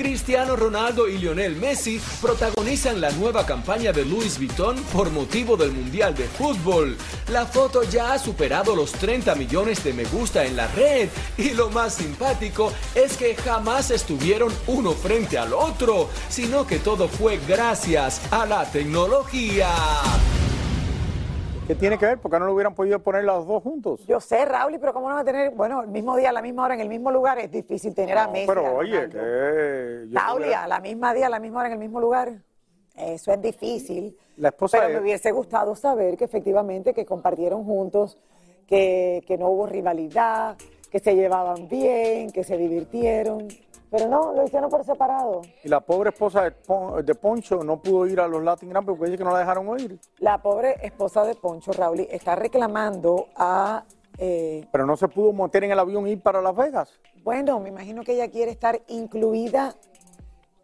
Cristiano 0.00 0.56
Ronaldo 0.56 1.08
y 1.08 1.18
Lionel 1.18 1.56
Messi 1.56 2.00
protagonizan 2.22 3.02
la 3.02 3.10
nueva 3.10 3.44
campaña 3.44 3.92
de 3.92 4.06
Louis 4.06 4.38
Vuitton 4.38 4.82
por 4.84 5.10
motivo 5.10 5.58
del 5.58 5.72
Mundial 5.72 6.14
de 6.14 6.24
Fútbol. 6.24 6.96
La 7.28 7.44
foto 7.44 7.82
ya 7.82 8.14
ha 8.14 8.18
superado 8.18 8.74
los 8.74 8.92
30 8.92 9.34
millones 9.34 9.84
de 9.84 9.92
me 9.92 10.04
gusta 10.06 10.46
en 10.46 10.56
la 10.56 10.68
red 10.68 11.10
y 11.36 11.50
lo 11.50 11.68
más 11.68 11.96
simpático 11.96 12.72
es 12.94 13.18
que 13.18 13.34
jamás 13.34 13.90
estuvieron 13.90 14.50
uno 14.68 14.92
frente 14.92 15.36
al 15.36 15.52
otro, 15.52 16.08
sino 16.30 16.66
que 16.66 16.78
todo 16.78 17.06
fue 17.06 17.38
gracias 17.46 18.22
a 18.30 18.46
la 18.46 18.64
tecnología. 18.70 19.68
¿Qué 21.70 21.76
tiene 21.76 21.98
que 21.98 22.04
ver? 22.06 22.18
¿Por 22.18 22.32
qué 22.32 22.38
no 22.40 22.46
lo 22.46 22.52
hubieran 22.54 22.74
podido 22.74 22.98
poner 22.98 23.22
los 23.22 23.46
dos 23.46 23.62
juntos? 23.62 24.04
Yo 24.08 24.18
sé, 24.20 24.44
Raúl, 24.44 24.76
pero 24.80 24.92
¿cómo 24.92 25.08
no 25.08 25.14
va 25.14 25.20
a 25.20 25.24
tener, 25.24 25.52
bueno, 25.52 25.82
el 25.82 25.86
mismo 25.86 26.16
día, 26.16 26.30
a 26.30 26.32
la 26.32 26.42
misma 26.42 26.64
hora, 26.64 26.74
en 26.74 26.80
el 26.80 26.88
mismo 26.88 27.12
lugar? 27.12 27.38
Es 27.38 27.48
difícil 27.52 27.94
tener 27.94 28.18
a 28.18 28.26
Messi. 28.26 28.48
pero 28.48 28.66
a 28.66 28.72
oye, 28.72 29.08
que... 29.08 30.08
Raúl, 30.10 30.42
hubiera- 30.42 30.64
a 30.64 30.66
la 30.66 30.80
misma 30.80 31.14
día, 31.14 31.28
a 31.28 31.30
la 31.30 31.38
misma 31.38 31.60
hora, 31.60 31.68
en 31.68 31.74
el 31.74 31.78
mismo 31.78 32.00
lugar. 32.00 32.32
Eso 32.96 33.32
es 33.32 33.40
difícil. 33.40 34.18
La 34.38 34.48
esposa 34.48 34.78
Pero 34.78 34.88
de- 34.88 34.94
me 34.96 35.00
hubiese 35.00 35.30
gustado 35.30 35.76
saber 35.76 36.16
que 36.16 36.24
efectivamente 36.24 36.92
que 36.92 37.06
compartieron 37.06 37.62
juntos, 37.64 38.18
que, 38.66 39.22
que 39.28 39.38
no 39.38 39.50
hubo 39.50 39.68
rivalidad, 39.68 40.56
que 40.90 40.98
se 40.98 41.14
llevaban 41.14 41.68
bien, 41.68 42.32
que 42.32 42.42
se 42.42 42.56
divirtieron. 42.56 43.46
Pero 43.90 44.06
no, 44.08 44.32
lo 44.32 44.44
hicieron 44.44 44.70
por 44.70 44.84
separado. 44.84 45.42
Y 45.64 45.68
la 45.68 45.80
pobre 45.80 46.10
esposa 46.10 46.42
de, 46.44 46.52
Pon- 46.52 47.04
de 47.04 47.14
Poncho 47.14 47.64
no 47.64 47.82
pudo 47.82 48.06
ir 48.06 48.20
a 48.20 48.28
los 48.28 48.42
Latin 48.42 48.68
Grammy 48.68 48.86
porque 48.86 49.06
dice 49.06 49.18
que 49.18 49.24
no 49.24 49.32
la 49.32 49.40
dejaron 49.40 49.78
ir. 49.80 49.98
La 50.18 50.38
pobre 50.40 50.76
esposa 50.86 51.24
de 51.24 51.34
Poncho, 51.34 51.72
Raúl, 51.72 52.00
está 52.10 52.36
reclamando 52.36 53.26
a... 53.36 53.82
eh, 54.18 54.64
Pero 54.70 54.86
no 54.86 54.96
se 54.96 55.08
pudo 55.08 55.32
meter 55.32 55.64
en 55.64 55.72
el 55.72 55.78
avión 55.78 56.06
y 56.06 56.12
ir 56.12 56.22
para 56.22 56.40
Las 56.40 56.54
Vegas. 56.54 57.00
bueno, 57.24 57.58
me 57.58 57.70
imagino 57.70 58.02
que 58.04 58.12
ella 58.14 58.30
quiere 58.30 58.52
estar 58.52 58.80
incluida 58.88 59.74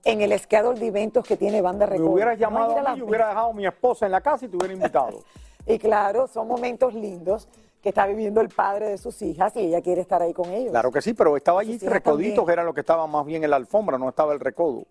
en 0.05 0.21
el 0.21 0.39
schedule 0.39 0.79
de 0.79 0.87
eventos 0.87 1.27
que 1.27 1.37
tiene 1.37 1.61
Banda 1.61 1.87
Me 1.87 1.95
Recodo. 1.95 2.11
hubieras 2.11 2.39
llamado 2.39 2.79
a 2.79 2.93
mí, 2.95 2.99
yo 3.01 3.07
hubiera 3.07 3.29
dejado 3.29 3.51
a 3.51 3.53
mi 3.55 3.67
esposa 3.67 4.07
en 4.07 4.13
la 4.13 4.21
casa 4.21 4.45
y 4.45 4.49
te 4.49 4.57
hubiera 4.57 4.73
invitado. 4.75 5.19
Y 5.69 5.81
claro, 5.81 6.29
son 6.29 6.47
momentos 6.47 6.95
lindos 6.95 7.49
que 7.87 7.91
está 7.91 8.05
viviendo 8.09 8.41
el 8.41 8.49
padre 8.49 8.89
de 8.89 8.99
sus 8.99 9.23
hijas 9.23 9.55
y 9.55 9.61
ella 9.61 9.81
quiere 9.81 10.01
estar 10.01 10.21
ahí 10.21 10.33
con 10.35 10.51
ellos. 10.51 10.73
Claro 10.73 10.91
que 10.91 11.01
sí, 11.01 11.15
pero 11.15 11.37
estaba 11.37 11.61
allí 11.61 11.75
Sus 11.75 11.85
hijas 11.85 11.95
recodito, 11.95 12.29
también. 12.35 12.47
que 12.47 12.53
era 12.53 12.65
lo 12.65 12.75
que 12.75 12.81
estaba 12.81 13.07
más 13.07 13.25
bien 13.25 13.45
en 13.45 13.51
la 13.51 13.55
alfombra, 13.55 13.97
no 13.97 14.09
estaba 14.09 14.33
el 14.33 14.41
recodo. 14.41 14.83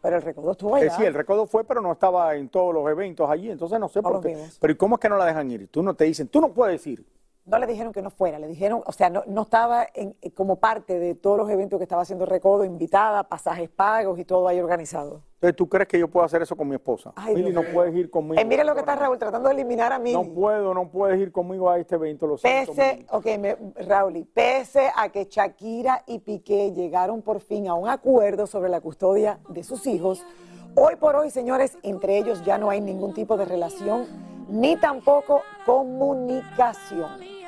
Pero 0.00 0.14
el 0.14 0.22
recodo 0.22 0.52
estuvo 0.52 0.76
Eh, 0.76 0.82
allá. 0.82 0.96
sí, 0.96 1.02
el 1.04 1.12
recodo 1.12 1.48
fue, 1.48 1.64
pero 1.64 1.80
no 1.82 1.90
estaba 1.90 2.36
en 2.36 2.48
todos 2.48 2.72
los 2.72 2.88
eventos 2.88 3.28
allí, 3.28 3.50
entonces 3.50 3.80
no 3.80 3.88
sé 3.88 4.00
No 4.00 4.12
por 4.12 4.20
qué. 4.20 4.28
vimos. 4.28 4.58
Pero 4.60 4.72
¿y 4.72 4.76
cómo 4.76 4.94
es 4.94 5.00
que 5.00 5.08
no 5.08 5.16
la 5.16 5.24
dejan 5.24 5.50
ir? 5.50 5.66
Tú 5.72 5.82
no 5.82 5.94
te 5.94 6.04
dicen, 6.04 6.28
tú 6.28 6.40
no 6.40 6.50
puedes 6.52 6.86
ir. 6.86 7.04
No 7.46 7.58
le 7.58 7.66
dijeron 7.66 7.92
que 7.92 8.00
no 8.00 8.10
fuera, 8.10 8.38
le 8.38 8.46
dijeron, 8.46 8.80
o 8.86 8.92
sea, 8.92 9.10
no, 9.10 9.24
no 9.26 9.42
estaba 9.42 9.84
en- 9.92 10.14
eh, 10.22 10.30
como 10.30 10.54
parte 10.60 11.00
de 11.00 11.16
todos 11.16 11.36
los 11.36 11.50
eventos 11.50 11.78
que 11.78 11.82
estaba 11.84 12.02
haciendo 12.02 12.26
Recodo, 12.26 12.64
invitada, 12.64 13.24
pasajes 13.24 13.68
pagos 13.68 14.20
y 14.20 14.24
todo 14.24 14.46
ahí 14.46 14.60
organizado. 14.60 15.22
Entonces, 15.40 15.56
¿tú 15.56 15.70
crees 15.70 15.88
que 15.88 15.98
yo 15.98 16.06
puedo 16.06 16.26
hacer 16.26 16.42
eso 16.42 16.54
con 16.54 16.68
mi 16.68 16.74
esposa? 16.74 17.14
Ay, 17.16 17.34
Mili, 17.34 17.50
Dios 17.50 17.64
no 17.64 17.72
puedes 17.72 17.94
ir 17.94 18.10
conmigo. 18.10 18.38
Eh, 18.38 18.44
mira 18.44 18.62
lo 18.62 18.74
que 18.74 18.80
está 18.80 18.94
Raúl 18.94 19.18
tratando 19.18 19.48
de 19.48 19.54
eliminar 19.54 19.90
a 19.90 19.98
mí. 19.98 20.12
No 20.12 20.22
puedo, 20.22 20.74
no 20.74 20.90
puedes 20.90 21.18
ir 21.18 21.32
conmigo 21.32 21.70
a 21.70 21.78
este 21.78 21.94
evento, 21.94 22.26
lo 22.26 22.36
siento. 22.36 22.74
Pese, 22.74 22.96
Mili. 22.96 23.06
ok, 23.10 23.26
me, 23.38 23.56
Raúl, 23.86 24.26
pese 24.34 24.90
a 24.94 25.08
que 25.08 25.24
Shakira 25.24 26.04
y 26.06 26.18
Piqué 26.18 26.72
llegaron 26.72 27.22
por 27.22 27.40
fin 27.40 27.68
a 27.68 27.74
un 27.74 27.88
acuerdo 27.88 28.46
sobre 28.46 28.68
la 28.68 28.82
custodia 28.82 29.40
de 29.48 29.64
sus 29.64 29.86
hijos, 29.86 30.26
hoy 30.74 30.96
por 30.96 31.16
hoy, 31.16 31.30
señores, 31.30 31.78
entre 31.82 32.18
ellos 32.18 32.44
ya 32.44 32.58
no 32.58 32.68
hay 32.68 32.82
ningún 32.82 33.14
tipo 33.14 33.38
de 33.38 33.46
relación 33.46 34.06
ni 34.50 34.76
tampoco 34.76 35.40
comunicación. 35.64 37.39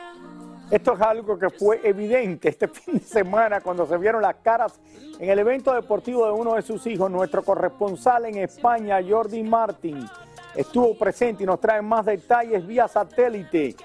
Esto 0.72 0.94
es 0.94 1.02
algo 1.02 1.38
que 1.38 1.50
fue 1.50 1.82
evidente 1.84 2.48
este 2.48 2.66
fin 2.68 2.94
de 2.94 3.04
semana 3.04 3.60
cuando 3.60 3.86
se 3.86 3.98
vieron 3.98 4.22
las 4.22 4.36
caras 4.36 4.80
en 5.18 5.28
el 5.28 5.38
evento 5.38 5.74
deportivo 5.74 6.24
de 6.24 6.32
uno 6.32 6.54
de 6.54 6.62
sus 6.62 6.86
hijos. 6.86 7.10
Nuestro 7.10 7.44
corresponsal 7.44 8.24
en 8.24 8.38
España, 8.38 8.98
Jordi 9.06 9.42
Martin, 9.42 10.08
estuvo 10.54 10.96
presente 10.96 11.42
y 11.42 11.46
nos 11.46 11.60
trae 11.60 11.82
más 11.82 12.06
detalles 12.06 12.66
vía 12.66 12.88
satélite. 12.88 13.76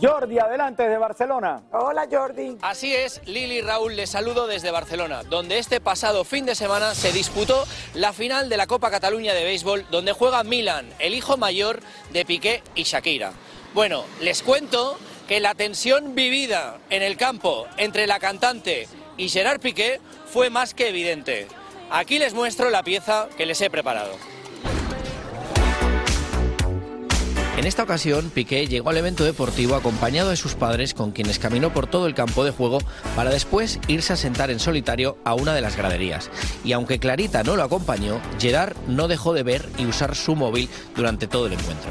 Jordi, 0.00 0.38
adelante 0.38 0.84
desde 0.84 0.96
Barcelona. 0.96 1.62
Hola 1.72 2.08
Jordi. 2.10 2.56
Así 2.62 2.94
es, 2.94 3.20
Lili 3.26 3.60
Raúl, 3.60 3.94
les 3.94 4.08
saludo 4.08 4.46
desde 4.46 4.70
Barcelona, 4.70 5.24
donde 5.24 5.58
este 5.58 5.78
pasado 5.78 6.24
fin 6.24 6.46
de 6.46 6.54
semana 6.54 6.94
se 6.94 7.12
disputó 7.12 7.66
la 7.92 8.14
final 8.14 8.48
de 8.48 8.56
la 8.56 8.66
Copa 8.66 8.90
Cataluña 8.90 9.34
de 9.34 9.44
Béisbol, 9.44 9.84
donde 9.90 10.12
juega 10.12 10.42
Milan, 10.42 10.88
el 11.00 11.14
hijo 11.14 11.36
mayor 11.36 11.80
de 12.14 12.24
Piqué 12.24 12.62
y 12.74 12.84
Shakira. 12.84 13.34
Bueno, 13.74 14.04
les 14.20 14.42
cuento 14.42 14.96
que 15.28 15.40
la 15.40 15.54
tensión 15.54 16.14
vivida 16.14 16.78
en 16.90 17.02
el 17.02 17.16
campo 17.16 17.66
entre 17.76 18.06
la 18.06 18.18
cantante 18.18 18.88
y 19.16 19.28
Gerard 19.28 19.60
Piqué 19.60 20.00
fue 20.26 20.50
más 20.50 20.74
que 20.74 20.88
evidente. 20.88 21.46
Aquí 21.90 22.18
les 22.18 22.34
muestro 22.34 22.70
la 22.70 22.82
pieza 22.82 23.28
que 23.36 23.46
les 23.46 23.60
he 23.60 23.70
preparado. 23.70 24.12
En 27.56 27.68
esta 27.68 27.84
ocasión, 27.84 28.30
Piqué 28.30 28.66
llegó 28.66 28.90
al 28.90 28.96
evento 28.96 29.24
deportivo 29.24 29.76
acompañado 29.76 30.30
de 30.30 30.36
sus 30.36 30.54
padres 30.54 30.92
con 30.92 31.12
quienes 31.12 31.38
caminó 31.38 31.72
por 31.72 31.86
todo 31.86 32.08
el 32.08 32.14
campo 32.14 32.44
de 32.44 32.50
juego 32.50 32.78
para 33.14 33.30
después 33.30 33.78
irse 33.86 34.12
a 34.12 34.16
sentar 34.16 34.50
en 34.50 34.58
solitario 34.58 35.16
a 35.24 35.34
una 35.34 35.54
de 35.54 35.60
las 35.60 35.76
graderías. 35.76 36.30
Y 36.64 36.72
aunque 36.72 36.98
Clarita 36.98 37.44
no 37.44 37.54
lo 37.54 37.62
acompañó, 37.62 38.20
Gerard 38.40 38.76
no 38.88 39.06
dejó 39.06 39.32
de 39.32 39.44
ver 39.44 39.68
y 39.78 39.86
usar 39.86 40.16
su 40.16 40.34
móvil 40.34 40.68
durante 40.96 41.28
todo 41.28 41.46
el 41.46 41.52
encuentro. 41.52 41.90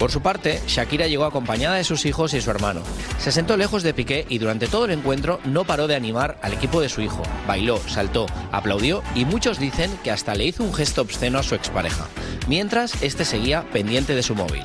Por 0.00 0.10
su 0.10 0.22
parte, 0.22 0.62
Shakira 0.66 1.08
llegó 1.08 1.26
acompañada 1.26 1.76
de 1.76 1.84
sus 1.84 2.06
hijos 2.06 2.32
y 2.32 2.40
su 2.40 2.50
hermano. 2.50 2.80
Se 3.18 3.30
sentó 3.30 3.58
lejos 3.58 3.82
de 3.82 3.92
Piqué 3.92 4.24
y 4.30 4.38
durante 4.38 4.66
todo 4.66 4.86
el 4.86 4.92
encuentro 4.92 5.40
no 5.44 5.64
paró 5.64 5.88
de 5.88 5.94
animar 5.94 6.38
al 6.40 6.54
equipo 6.54 6.80
de 6.80 6.88
su 6.88 7.02
hijo. 7.02 7.22
Bailó, 7.46 7.78
saltó, 7.86 8.24
aplaudió 8.50 9.02
y 9.14 9.26
muchos 9.26 9.58
dicen 9.58 9.90
que 10.02 10.10
hasta 10.10 10.34
le 10.34 10.46
hizo 10.46 10.64
un 10.64 10.72
gesto 10.72 11.02
obsceno 11.02 11.38
a 11.38 11.42
su 11.42 11.54
expareja, 11.54 12.08
mientras 12.48 13.02
este 13.02 13.26
seguía 13.26 13.68
pendiente 13.74 14.14
de 14.14 14.22
su 14.22 14.34
móvil. 14.34 14.62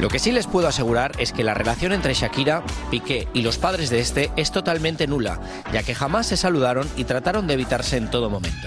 Lo 0.00 0.08
que 0.08 0.18
sí 0.18 0.32
les 0.32 0.48
puedo 0.48 0.66
asegurar 0.66 1.12
es 1.18 1.32
que 1.32 1.44
la 1.44 1.54
relación 1.54 1.92
entre 1.92 2.14
Shakira, 2.14 2.64
Piqué 2.90 3.28
y 3.34 3.42
los 3.42 3.58
padres 3.58 3.90
de 3.90 4.00
este 4.00 4.32
es 4.36 4.50
totalmente 4.50 5.06
nula, 5.06 5.40
ya 5.72 5.84
que 5.84 5.94
jamás 5.94 6.26
se 6.26 6.36
saludaron 6.36 6.90
y 6.96 7.04
trataron 7.04 7.46
de 7.46 7.54
evitarse 7.54 7.96
en 7.96 8.10
todo 8.10 8.28
momento. 8.28 8.66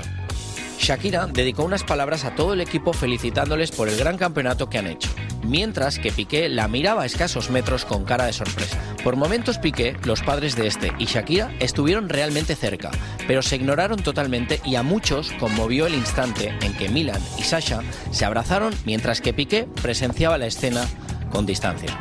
Shakira 0.80 1.28
dedicó 1.28 1.64
unas 1.64 1.84
palabras 1.84 2.24
a 2.24 2.34
todo 2.34 2.54
el 2.54 2.62
equipo 2.62 2.94
felicitándoles 2.94 3.72
por 3.72 3.90
el 3.90 3.98
gran 3.98 4.18
campeonato 4.18 4.70
que 4.70 4.78
han 4.78 4.88
hecho, 4.88 5.10
mientras 5.44 6.00
que 6.00 6.12
Piqué 6.12 6.50
la 6.50 6.68
miraba 6.68 7.04
a 7.04 7.06
escasos 7.06 7.50
metros 7.50 7.86
con 7.86 8.06
cara 8.06 8.26
de 8.26 8.34
sorpresa. 8.34 8.78
Por 9.04 9.16
momentos 9.16 9.58
Piqué, 9.58 9.96
los 10.04 10.22
padres 10.22 10.56
de 10.56 10.68
este 10.68 10.92
y 11.00 11.06
Shakira 11.06 11.52
estuvieron 11.60 12.10
realmente 12.10 12.56
cerca, 12.56 12.92
pero 13.28 13.42
se 13.42 13.56
ignoraron 13.56 14.02
totalmente 14.04 14.62
y 14.64 14.76
a 14.76 14.84
muchos 14.84 15.32
conmovió 15.34 15.88
el 15.88 15.96
instante 15.96 16.54
en 16.62 16.74
que 16.74 16.90
Milan 16.90 17.22
y 17.38 17.44
Sasha 17.44 17.82
se 18.12 18.26
abrazaron 18.26 18.74
mientras 18.86 19.22
que 19.22 19.34
Piqué 19.34 19.68
presenciaba 19.82 20.38
la 20.38 20.48
escena 20.48 20.86
con 21.32 21.46
distancia. 21.46 21.98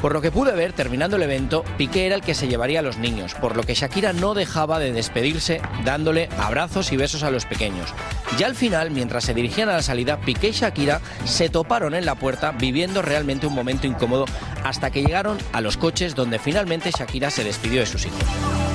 Por 0.00 0.12
lo 0.12 0.20
que 0.20 0.30
pude 0.30 0.52
ver, 0.52 0.72
terminando 0.72 1.16
el 1.16 1.22
evento, 1.22 1.64
Piqué 1.78 2.06
era 2.06 2.14
el 2.14 2.22
que 2.22 2.34
se 2.34 2.48
llevaría 2.48 2.80
a 2.80 2.82
los 2.82 2.98
niños, 2.98 3.34
por 3.34 3.56
lo 3.56 3.62
que 3.62 3.74
Shakira 3.74 4.12
no 4.12 4.34
dejaba 4.34 4.78
de 4.78 4.92
despedirse 4.92 5.60
dándole 5.84 6.28
abrazos 6.38 6.92
y 6.92 6.96
besos 6.96 7.22
a 7.22 7.30
los 7.30 7.46
pequeños. 7.46 7.92
Ya 8.38 8.46
al 8.46 8.54
final, 8.54 8.90
mientras 8.90 9.24
se 9.24 9.34
dirigían 9.34 9.68
a 9.68 9.74
la 9.74 9.82
salida, 9.82 10.20
Piqué 10.20 10.48
y 10.48 10.52
Shakira 10.52 11.00
se 11.24 11.48
toparon 11.48 11.94
en 11.94 12.04
la 12.04 12.14
puerta 12.14 12.52
viviendo 12.52 13.02
realmente 13.02 13.46
un 13.46 13.54
momento 13.54 13.86
incómodo 13.86 14.26
hasta 14.62 14.90
que 14.90 15.02
llegaron 15.02 15.38
a 15.52 15.60
los 15.60 15.76
coches 15.76 16.14
donde 16.14 16.38
finalmente 16.38 16.90
Shakira 16.90 17.30
se 17.30 17.44
despidió 17.44 17.80
de 17.80 17.86
sus 17.86 18.06
hijos. 18.06 18.73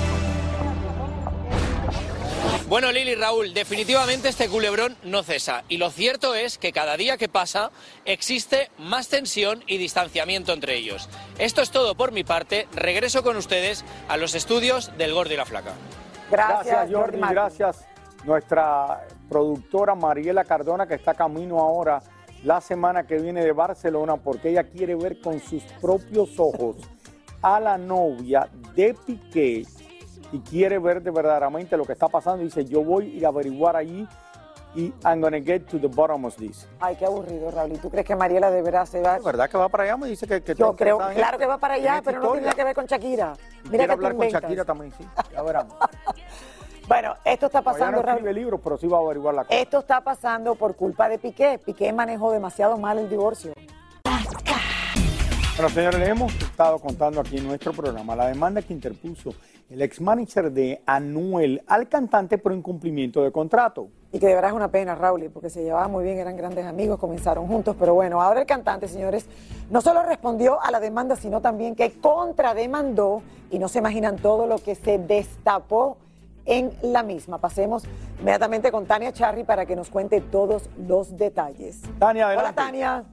Bueno, 2.69 2.91
Lili 2.91 3.15
Raúl, 3.15 3.55
definitivamente 3.55 4.29
este 4.29 4.47
culebrón 4.47 4.95
no 5.03 5.23
cesa. 5.23 5.63
Y 5.69 5.77
lo 5.77 5.89
cierto 5.89 6.36
es 6.36 6.60
que 6.60 6.71
cada 6.71 6.97
día 6.97 7.17
que 7.17 7.27
pasa 7.27 7.71
existe 8.05 8.69
más 8.77 9.10
tensión 9.10 9.63
y 9.65 9.79
distanciamiento 9.79 10.53
entre 10.53 10.75
ellos. 10.75 11.10
Esto 11.39 11.63
es 11.63 11.71
todo 11.71 11.95
por 11.95 12.12
mi 12.12 12.23
parte. 12.23 12.67
Regreso 12.75 13.23
con 13.23 13.38
ustedes 13.38 13.84
a 14.08 14.17
los 14.17 14.36
estudios 14.36 14.95
del 14.99 15.15
Gordo 15.15 15.34
y 15.34 15.38
la 15.38 15.45
Flaca. 15.45 15.71
Gracias, 16.29 16.91
Jordi. 16.91 17.17
Gracias, 17.17 17.88
nuestra 18.23 19.03
productora 19.27 19.95
Mariela 19.95 20.43
Cardona, 20.43 20.86
que 20.86 20.93
está 20.93 21.15
camino 21.15 21.58
ahora 21.58 22.03
la 22.43 22.62
semana 22.62 23.08
que 23.08 23.17
viene 23.17 23.43
de 23.43 23.51
Barcelona, 23.51 24.17
porque 24.17 24.51
ella 24.51 24.65
quiere 24.65 24.93
ver 24.93 25.19
con 25.21 25.39
sus 25.39 25.63
propios 25.82 26.38
ojos 26.38 26.75
a 27.41 27.60
la 27.60 27.79
novia 27.79 28.47
de 28.75 28.93
Piqué 28.93 29.65
y 30.32 30.39
quiere 30.39 30.80
ver 30.80 31.02
de 31.02 31.12
verdaderamente 31.12 31.78
lo 31.78 31.86
que 31.86 31.94
está 31.94 32.08
pasando. 32.08 32.44
Dice, 32.44 32.65
yo 32.65 32.84
voy 32.84 33.24
a 33.24 33.30
averiguar 33.30 33.76
allí 33.76 34.08
y 34.76 34.94
I'm 35.04 35.20
gonna 35.20 35.39
get 35.42 35.65
to 35.68 35.80
the 35.80 35.88
bottom 35.88 36.26
of 36.26 36.36
this. 36.36 36.68
Ay, 36.80 36.96
qué 36.96 37.06
aburrido, 37.06 37.50
Raúl. 37.50 37.74
¿Y 37.74 37.78
tú 37.78 37.89
crees 37.89 38.06
que 38.06 38.15
Mariela 38.15 38.52
de 38.52 38.62
verdad 38.62 38.86
se 38.86 39.02
va? 39.02 39.18
¿Es 39.18 39.24
verdad 39.24 39.50
que 39.50 39.58
va 39.58 39.68
para 39.70 39.84
allá? 39.84 39.98
Me 39.98 40.08
dice 40.08 40.28
que, 40.28 40.42
que 40.42 40.54
Yo 40.54 40.76
creo, 40.76 40.98
claro 40.98 41.15
esto, 41.20 41.38
que 41.39 41.46
va 41.48 41.58
para 41.58 41.74
allá, 41.76 42.02
pero 42.04 42.20
no 42.20 42.32
tiene 42.32 42.48
nada 42.48 42.56
que 42.56 42.63
ver 42.63 42.76
con 42.76 42.86
Shakira. 42.86 43.34
Y 43.65 43.70
Mira 43.70 43.84
que 43.84 43.88
tú 43.88 43.94
hablar 43.94 44.12
con 44.12 44.26
inventas. 44.26 44.42
Shakira 44.44 44.65
también, 44.65 44.94
sí. 44.98 45.08
Ya 45.34 45.42
veremos. 45.42 45.74
Bueno, 46.88 47.15
esto 47.24 47.46
está 47.48 47.62
pasando, 47.62 47.98
no 47.98 48.04
Raúl. 48.04 48.18
escribe 48.18 48.34
libros, 48.34 48.62
pero 48.63 48.78
sí 48.78 48.88
va 48.88 48.98
a 48.98 49.02
averiguar 49.02 49.36
la 49.36 49.44
cosa. 49.44 49.60
Esto 49.60 49.80
está 49.80 50.02
pasando 50.02 50.56
por 50.56 50.76
culpa 50.76 51.08
de 51.10 51.20
Piqué. 51.20 51.60
Piqué 51.63 51.94
manejó 51.94 52.32
demasiado 52.32 52.78
mal 52.78 52.98
el 52.98 53.10
divorcio. 53.10 53.54
Bueno, 55.56 55.70
señores, 55.74 56.00
les 56.00 56.10
hemos 56.10 56.34
estado 56.36 56.80
contando 56.80 57.20
aquí 57.20 57.38
en 57.38 57.48
nuestro 57.48 57.74
programa 57.74 58.15
la 58.15 58.28
demanda 58.28 58.62
que 58.62 58.72
interpuso 58.74 59.34
el 59.69 59.82
ex 59.82 60.01
manager 60.01 60.51
de 60.51 60.82
Anuel 60.86 61.63
al 61.67 61.88
cantante 61.88 62.38
por 62.38 62.53
incumplimiento 62.53 63.23
de 63.23 63.32
contrato. 63.32 63.89
Y 64.12 64.19
que 64.19 64.25
de 64.25 64.34
verdad 64.34 64.49
es 64.49 64.55
una 64.55 64.71
pena, 64.71 64.95
Raúl, 64.95 65.29
porque 65.32 65.51
se 65.51 65.62
llevaban 65.62 65.91
muy 65.91 66.03
bien, 66.03 66.17
eran 66.17 66.36
grandes 66.36 66.65
amigos, 66.65 66.97
comenzaron 66.97 67.47
juntos, 67.47 67.75
pero 67.77 67.93
bueno, 67.93 68.21
ahora 68.21 68.41
el 68.41 68.47
cantante, 68.47 68.88
señores, 68.88 69.27
no 69.69 69.82
solo 69.82 70.01
respondió 70.01 70.60
a 70.62 70.71
la 70.71 70.79
demanda, 70.79 71.15
sino 71.15 71.41
también 71.41 71.75
que 71.75 71.91
contrademandó 71.99 73.21
y 73.51 73.60
no 73.60 73.67
se 73.67 73.79
imaginan 73.79 74.17
todo 74.17 74.47
lo 74.47 74.58
que 74.58 74.73
se 74.73 74.97
destapó 74.97 75.97
en 76.45 76.71
la 76.82 77.03
misma. 77.03 77.38
Pasemos 77.38 77.84
inmediatamente 78.19 78.71
con 78.71 78.88
Tania 78.88 79.13
Charry 79.13 79.43
para 79.43 79.67
que 79.67 79.75
nos 79.75 79.89
cuente 79.89 80.21
todos 80.21 80.67
los 80.88 81.15
detalles. 81.15 81.82
Tania, 81.99 82.25
Hola, 82.25 82.34
adelante. 82.34 82.55
Tania. 82.55 83.03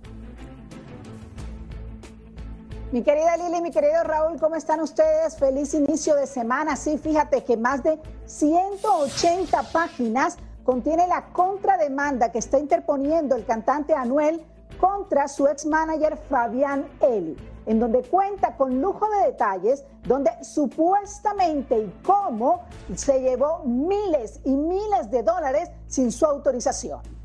Mi 2.96 3.02
querida 3.02 3.36
Lili, 3.36 3.60
mi 3.60 3.70
querido 3.70 4.04
Raúl, 4.04 4.40
¿cómo 4.40 4.54
están 4.54 4.80
ustedes? 4.80 5.36
Feliz 5.36 5.74
inicio 5.74 6.16
de 6.16 6.26
semana. 6.26 6.76
Sí, 6.76 6.96
fíjate 6.96 7.44
que 7.44 7.58
más 7.58 7.82
de 7.82 8.00
180 8.24 9.64
páginas 9.64 10.38
contiene 10.64 11.06
la 11.06 11.26
contrademanda 11.26 12.32
que 12.32 12.38
está 12.38 12.58
interponiendo 12.58 13.36
el 13.36 13.44
cantante 13.44 13.92
Anuel 13.92 14.42
contra 14.80 15.28
su 15.28 15.46
ex 15.46 15.66
manager 15.66 16.16
Fabián 16.16 16.88
Eli, 17.02 17.36
en 17.66 17.80
donde 17.80 18.00
cuenta 18.02 18.56
con 18.56 18.80
lujo 18.80 19.06
de 19.10 19.26
detalles, 19.26 19.84
donde 20.04 20.30
supuestamente 20.42 21.78
y 21.78 21.92
cómo 22.02 22.62
se 22.94 23.20
llevó 23.20 23.58
miles 23.66 24.40
y 24.44 24.56
miles 24.56 25.10
de 25.10 25.22
dólares 25.22 25.70
sin 25.86 26.10
su 26.10 26.24
autorización. 26.24 27.15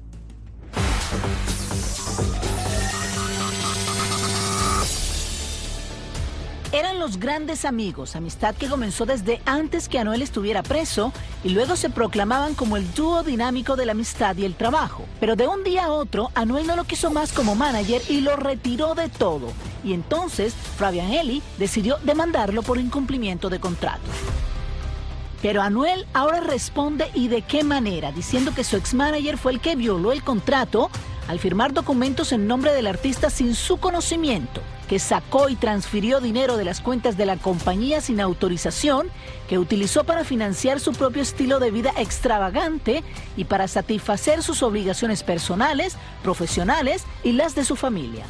Eran 6.73 6.99
los 6.99 7.19
grandes 7.19 7.65
amigos, 7.65 8.15
amistad 8.15 8.55
que 8.55 8.69
comenzó 8.69 9.05
desde 9.05 9.41
antes 9.45 9.89
que 9.89 9.99
Anuel 9.99 10.21
estuviera 10.21 10.63
preso 10.63 11.11
y 11.43 11.49
luego 11.49 11.75
se 11.75 11.89
proclamaban 11.89 12.55
como 12.55 12.77
el 12.77 12.93
dúo 12.93 13.23
dinámico 13.23 13.75
de 13.75 13.85
la 13.85 13.91
amistad 13.91 14.37
y 14.37 14.45
el 14.45 14.55
trabajo. 14.55 15.05
Pero 15.19 15.35
de 15.35 15.47
un 15.47 15.65
día 15.65 15.85
a 15.85 15.91
otro, 15.91 16.31
Anuel 16.33 16.65
no 16.65 16.77
lo 16.77 16.85
quiso 16.85 17.11
más 17.11 17.33
como 17.33 17.55
manager 17.55 18.01
y 18.07 18.21
lo 18.21 18.37
retiró 18.37 18.95
de 18.95 19.09
todo. 19.09 19.51
Y 19.83 19.91
entonces, 19.91 20.53
Fabian 20.77 21.11
Eli 21.11 21.41
decidió 21.57 21.97
demandarlo 22.05 22.63
por 22.63 22.77
incumplimiento 22.77 23.49
de 23.49 23.59
contrato. 23.59 24.09
Pero 25.41 25.61
Anuel 25.61 26.07
ahora 26.13 26.39
responde 26.39 27.09
y 27.13 27.27
de 27.27 27.41
qué 27.41 27.65
manera, 27.65 28.13
diciendo 28.13 28.53
que 28.55 28.63
su 28.63 28.77
ex-manager 28.77 29.37
fue 29.37 29.51
el 29.51 29.59
que 29.59 29.75
violó 29.75 30.13
el 30.13 30.23
contrato 30.23 30.89
al 31.27 31.39
firmar 31.39 31.73
documentos 31.73 32.31
en 32.31 32.47
nombre 32.47 32.71
del 32.71 32.87
artista 32.87 33.29
sin 33.29 33.55
su 33.55 33.77
conocimiento, 33.77 34.61
que 34.91 34.99
sacó 34.99 35.47
y 35.47 35.55
transfirió 35.55 36.19
dinero 36.19 36.57
de 36.57 36.65
las 36.65 36.81
cuentas 36.81 37.15
de 37.15 37.25
la 37.25 37.37
compañía 37.37 38.01
sin 38.01 38.19
autorización, 38.19 39.07
que 39.47 39.57
utilizó 39.57 40.03
para 40.03 40.25
financiar 40.25 40.81
su 40.81 40.91
propio 40.91 41.21
estilo 41.21 41.59
de 41.59 41.71
vida 41.71 41.93
extravagante 41.95 43.01
y 43.37 43.45
para 43.45 43.69
satisfacer 43.69 44.43
sus 44.43 44.61
obligaciones 44.61 45.23
personales, 45.23 45.95
profesionales 46.23 47.05
y 47.23 47.31
las 47.31 47.55
de 47.55 47.63
su 47.63 47.77
familia. 47.77 48.25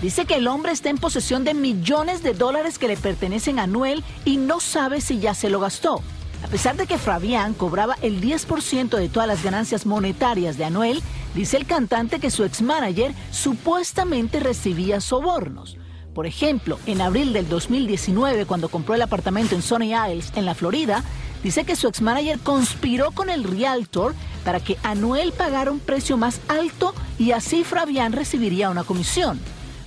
Dice 0.00 0.24
que 0.24 0.36
el 0.36 0.46
hombre 0.46 0.70
está 0.70 0.88
en 0.88 0.98
posesión 0.98 1.42
de 1.42 1.52
millones 1.52 2.22
de 2.22 2.32
dólares 2.32 2.78
que 2.78 2.86
le 2.86 2.96
pertenecen 2.96 3.58
a 3.58 3.64
Anuel 3.64 4.04
y 4.24 4.36
no 4.36 4.60
sabe 4.60 5.00
si 5.00 5.18
ya 5.18 5.34
se 5.34 5.50
lo 5.50 5.58
gastó. 5.58 6.00
A 6.44 6.46
pesar 6.46 6.76
de 6.76 6.86
que 6.86 6.96
Fabián 6.96 7.54
cobraba 7.54 7.96
el 8.02 8.20
10% 8.20 8.96
de 8.96 9.08
todas 9.08 9.26
las 9.26 9.42
ganancias 9.42 9.84
monetarias 9.84 10.56
de 10.56 10.64
Anuel, 10.64 11.02
dice 11.34 11.56
el 11.56 11.66
cantante 11.66 12.20
que 12.20 12.30
su 12.30 12.44
ex-manager 12.44 13.12
supuestamente 13.30 14.40
recibía 14.40 15.00
sobornos. 15.00 15.76
Por 16.14 16.26
ejemplo, 16.26 16.78
en 16.86 17.00
abril 17.00 17.32
del 17.32 17.48
2019, 17.48 18.46
cuando 18.46 18.68
compró 18.68 18.94
el 18.94 19.02
apartamento 19.02 19.54
en 19.54 19.62
Sunny 19.62 19.92
Isles, 19.94 20.32
en 20.34 20.44
la 20.44 20.54
Florida, 20.54 21.04
dice 21.42 21.64
que 21.64 21.76
su 21.76 21.88
ex-manager 21.88 22.38
conspiró 22.40 23.12
con 23.12 23.30
el 23.30 23.44
realtor 23.44 24.14
para 24.44 24.60
que 24.60 24.76
Anuel 24.82 25.32
pagara 25.32 25.70
un 25.70 25.78
precio 25.78 26.16
más 26.16 26.40
alto 26.48 26.94
y 27.18 27.32
así 27.32 27.64
Fabián 27.64 28.12
recibiría 28.12 28.70
una 28.70 28.84
comisión. 28.84 29.38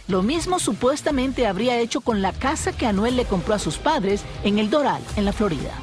Lo 0.08 0.22
mismo 0.22 0.60
supuestamente 0.60 1.48
habría 1.48 1.80
hecho 1.80 2.02
con 2.02 2.22
la 2.22 2.34
casa 2.34 2.74
que 2.74 2.86
Anuel 2.86 3.16
le 3.16 3.26
compró 3.26 3.54
a 3.54 3.60
sus 3.60 3.78
padres 3.78 4.24
en 4.44 4.60
El 4.60 4.70
Doral, 4.70 5.02
en 5.16 5.26
la 5.26 5.34
Florida. 5.34 5.74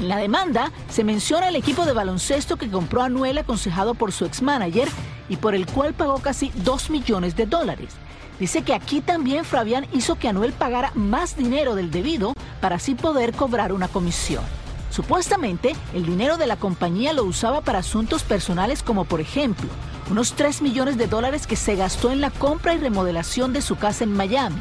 En 0.00 0.08
la 0.08 0.16
demanda 0.16 0.72
se 0.88 1.04
menciona 1.04 1.48
el 1.48 1.56
equipo 1.56 1.84
de 1.84 1.92
baloncesto 1.92 2.56
que 2.56 2.70
compró 2.70 3.02
Anuel 3.02 3.38
aconsejado 3.38 3.94
por 3.94 4.12
su 4.12 4.24
ex-manager 4.24 4.88
y 5.28 5.36
por 5.36 5.54
el 5.54 5.66
cual 5.66 5.94
pagó 5.94 6.18
casi 6.18 6.50
2 6.56 6.90
millones 6.90 7.36
de 7.36 7.46
dólares. 7.46 7.94
Dice 8.38 8.62
que 8.62 8.74
aquí 8.74 9.00
también 9.00 9.44
Fabián 9.44 9.86
hizo 9.92 10.16
que 10.16 10.28
Anuel 10.28 10.52
pagara 10.52 10.90
más 10.94 11.36
dinero 11.36 11.74
del 11.74 11.90
debido 11.90 12.34
para 12.60 12.76
así 12.76 12.94
poder 12.94 13.32
cobrar 13.32 13.72
una 13.72 13.88
comisión. 13.88 14.42
Supuestamente, 14.90 15.74
el 15.94 16.04
dinero 16.04 16.36
de 16.36 16.46
la 16.46 16.56
compañía 16.56 17.12
lo 17.12 17.24
usaba 17.24 17.60
para 17.62 17.78
asuntos 17.78 18.24
personales 18.24 18.82
como 18.82 19.04
por 19.04 19.20
ejemplo, 19.20 19.70
unos 20.10 20.34
3 20.34 20.60
millones 20.60 20.98
de 20.98 21.06
dólares 21.06 21.46
que 21.46 21.56
se 21.56 21.76
gastó 21.76 22.10
en 22.10 22.20
la 22.20 22.30
compra 22.30 22.74
y 22.74 22.78
remodelación 22.78 23.52
de 23.52 23.62
su 23.62 23.76
casa 23.76 24.04
en 24.04 24.12
Miami. 24.12 24.60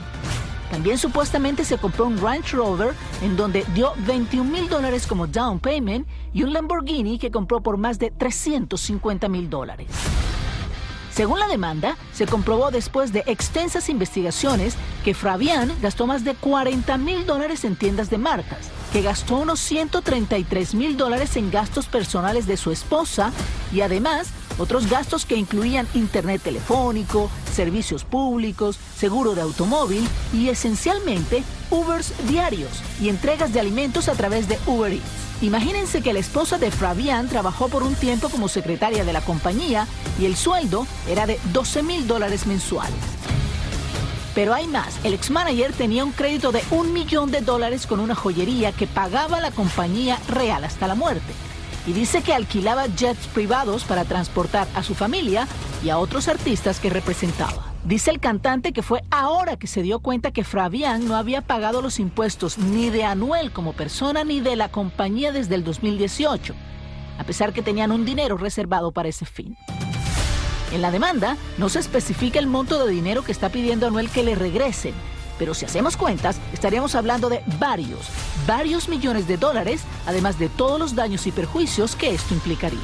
También 0.71 0.97
supuestamente 0.97 1.65
se 1.65 1.77
compró 1.77 2.05
un 2.05 2.17
Range 2.17 2.55
Rover 2.55 2.95
en 3.21 3.35
donde 3.35 3.65
dio 3.75 3.93
21 4.07 4.49
mil 4.49 4.69
dólares 4.69 5.05
como 5.05 5.27
down 5.27 5.59
payment 5.59 6.07
y 6.33 6.43
un 6.43 6.53
Lamborghini 6.53 7.19
que 7.19 7.29
compró 7.29 7.61
por 7.61 7.75
más 7.75 7.99
de 7.99 8.09
350 8.09 9.27
mil 9.27 9.49
dólares. 9.49 9.87
Según 11.13 11.39
la 11.39 11.47
demanda, 11.47 11.97
se 12.13 12.25
comprobó 12.25 12.71
después 12.71 13.11
de 13.11 13.23
extensas 13.27 13.89
investigaciones 13.89 14.75
que 15.03 15.13
Fabián 15.13 15.73
gastó 15.81 16.07
más 16.07 16.23
de 16.23 16.35
40 16.35 16.97
mil 16.97 17.25
dólares 17.25 17.65
en 17.65 17.75
tiendas 17.75 18.09
de 18.09 18.17
marcas, 18.17 18.69
que 18.91 19.01
gastó 19.01 19.37
unos 19.37 19.59
133 19.59 20.75
mil 20.75 20.97
dólares 20.97 21.35
en 21.37 21.49
gastos 21.49 21.85
personales 21.87 22.45
de 22.45 22.57
su 22.57 22.71
esposa 22.71 23.31
y 23.73 23.81
además 23.81 24.27
otros 24.57 24.89
gastos 24.89 25.25
que 25.25 25.37
incluían 25.37 25.87
internet 25.93 26.41
telefónico, 26.43 27.29
servicios 27.51 28.03
públicos, 28.03 28.77
seguro 28.97 29.33
de 29.33 29.41
automóvil 29.41 30.07
y 30.33 30.49
esencialmente 30.49 31.43
Ubers 31.69 32.13
diarios 32.27 32.71
y 33.01 33.09
entregas 33.09 33.53
de 33.53 33.61
alimentos 33.61 34.09
a 34.09 34.13
través 34.13 34.47
de 34.47 34.59
Uber 34.67 34.91
Eats. 34.91 35.03
Imagínense 35.41 36.01
que 36.01 36.13
la 36.13 36.19
esposa 36.19 36.59
de 36.59 36.69
Fabián 36.69 37.27
trabajó 37.27 37.69
por 37.69 37.81
un 37.81 37.95
tiempo 37.95 38.29
como 38.29 38.47
secretaria 38.47 39.03
de 39.03 39.13
la 39.13 39.21
compañía 39.21 39.87
y 40.19 40.25
el 40.25 40.35
sueldo 40.35 40.85
era 41.09 41.25
de 41.25 41.39
12 41.51 41.81
mil 41.81 42.07
dólares 42.07 42.45
mensuales. 42.45 42.93
Pero 44.33 44.53
hay 44.53 44.65
más, 44.67 45.03
el 45.03 45.13
ex-manager 45.13 45.73
tenía 45.73 46.05
un 46.05 46.13
crédito 46.13 46.51
de 46.51 46.63
un 46.71 46.93
millón 46.93 47.31
de 47.31 47.41
dólares 47.41 47.85
con 47.85 47.99
una 47.99 48.15
joyería 48.15 48.71
que 48.71 48.87
pagaba 48.87 49.41
la 49.41 49.51
compañía 49.51 50.17
real 50.29 50.63
hasta 50.63 50.87
la 50.87 50.95
muerte. 50.95 51.33
Y 51.85 51.93
dice 51.93 52.21
que 52.21 52.33
alquilaba 52.33 52.85
jets 52.87 53.27
privados 53.27 53.83
para 53.83 54.05
transportar 54.05 54.67
a 54.75 54.83
su 54.83 54.95
familia 54.95 55.47
y 55.83 55.89
a 55.89 55.97
otros 55.97 56.27
artistas 56.27 56.79
que 56.79 56.89
representaba. 56.89 57.73
Dice 57.83 58.11
el 58.11 58.19
cantante 58.19 58.71
que 58.71 58.83
fue 58.83 59.01
ahora 59.09 59.57
que 59.57 59.65
se 59.67 59.81
dio 59.81 59.99
cuenta 59.99 60.31
que 60.31 60.43
Fabián 60.43 61.07
no 61.07 61.15
había 61.15 61.41
pagado 61.41 61.81
los 61.81 61.99
impuestos 61.99 62.59
ni 62.59 62.91
de 62.91 63.03
Anuel 63.03 63.51
como 63.51 63.73
persona 63.73 64.23
ni 64.23 64.39
de 64.39 64.55
la 64.55 64.69
compañía 64.69 65.31
desde 65.31 65.55
el 65.55 65.63
2018, 65.63 66.53
a 67.17 67.23
pesar 67.23 67.51
que 67.51 67.63
tenían 67.63 67.91
un 67.91 68.05
dinero 68.05 68.37
reservado 68.37 68.91
para 68.91 69.09
ese 69.09 69.25
fin. 69.25 69.57
En 70.71 70.81
la 70.81 70.91
demanda 70.91 71.37
no 71.57 71.67
se 71.69 71.79
especifica 71.79 72.39
el 72.39 72.47
monto 72.47 72.85
de 72.85 72.91
dinero 72.91 73.23
que 73.23 73.31
está 73.31 73.49
pidiendo 73.49 73.87
Anuel 73.87 74.09
que 74.09 74.23
le 74.23 74.35
regresen, 74.35 74.93
pero 75.37 75.53
si 75.53 75.65
hacemos 75.65 75.97
cuentas, 75.97 76.39
estaríamos 76.53 76.95
hablando 76.95 77.29
de 77.29 77.43
varios, 77.59 78.07
varios 78.47 78.87
millones 78.87 79.27
de 79.27 79.37
dólares, 79.37 79.81
además 80.05 80.39
de 80.39 80.49
todos 80.49 80.79
los 80.79 80.95
daños 80.95 81.27
y 81.27 81.31
perjuicios 81.31 81.95
que 81.95 82.13
esto 82.13 82.33
implicaría. 82.33 82.79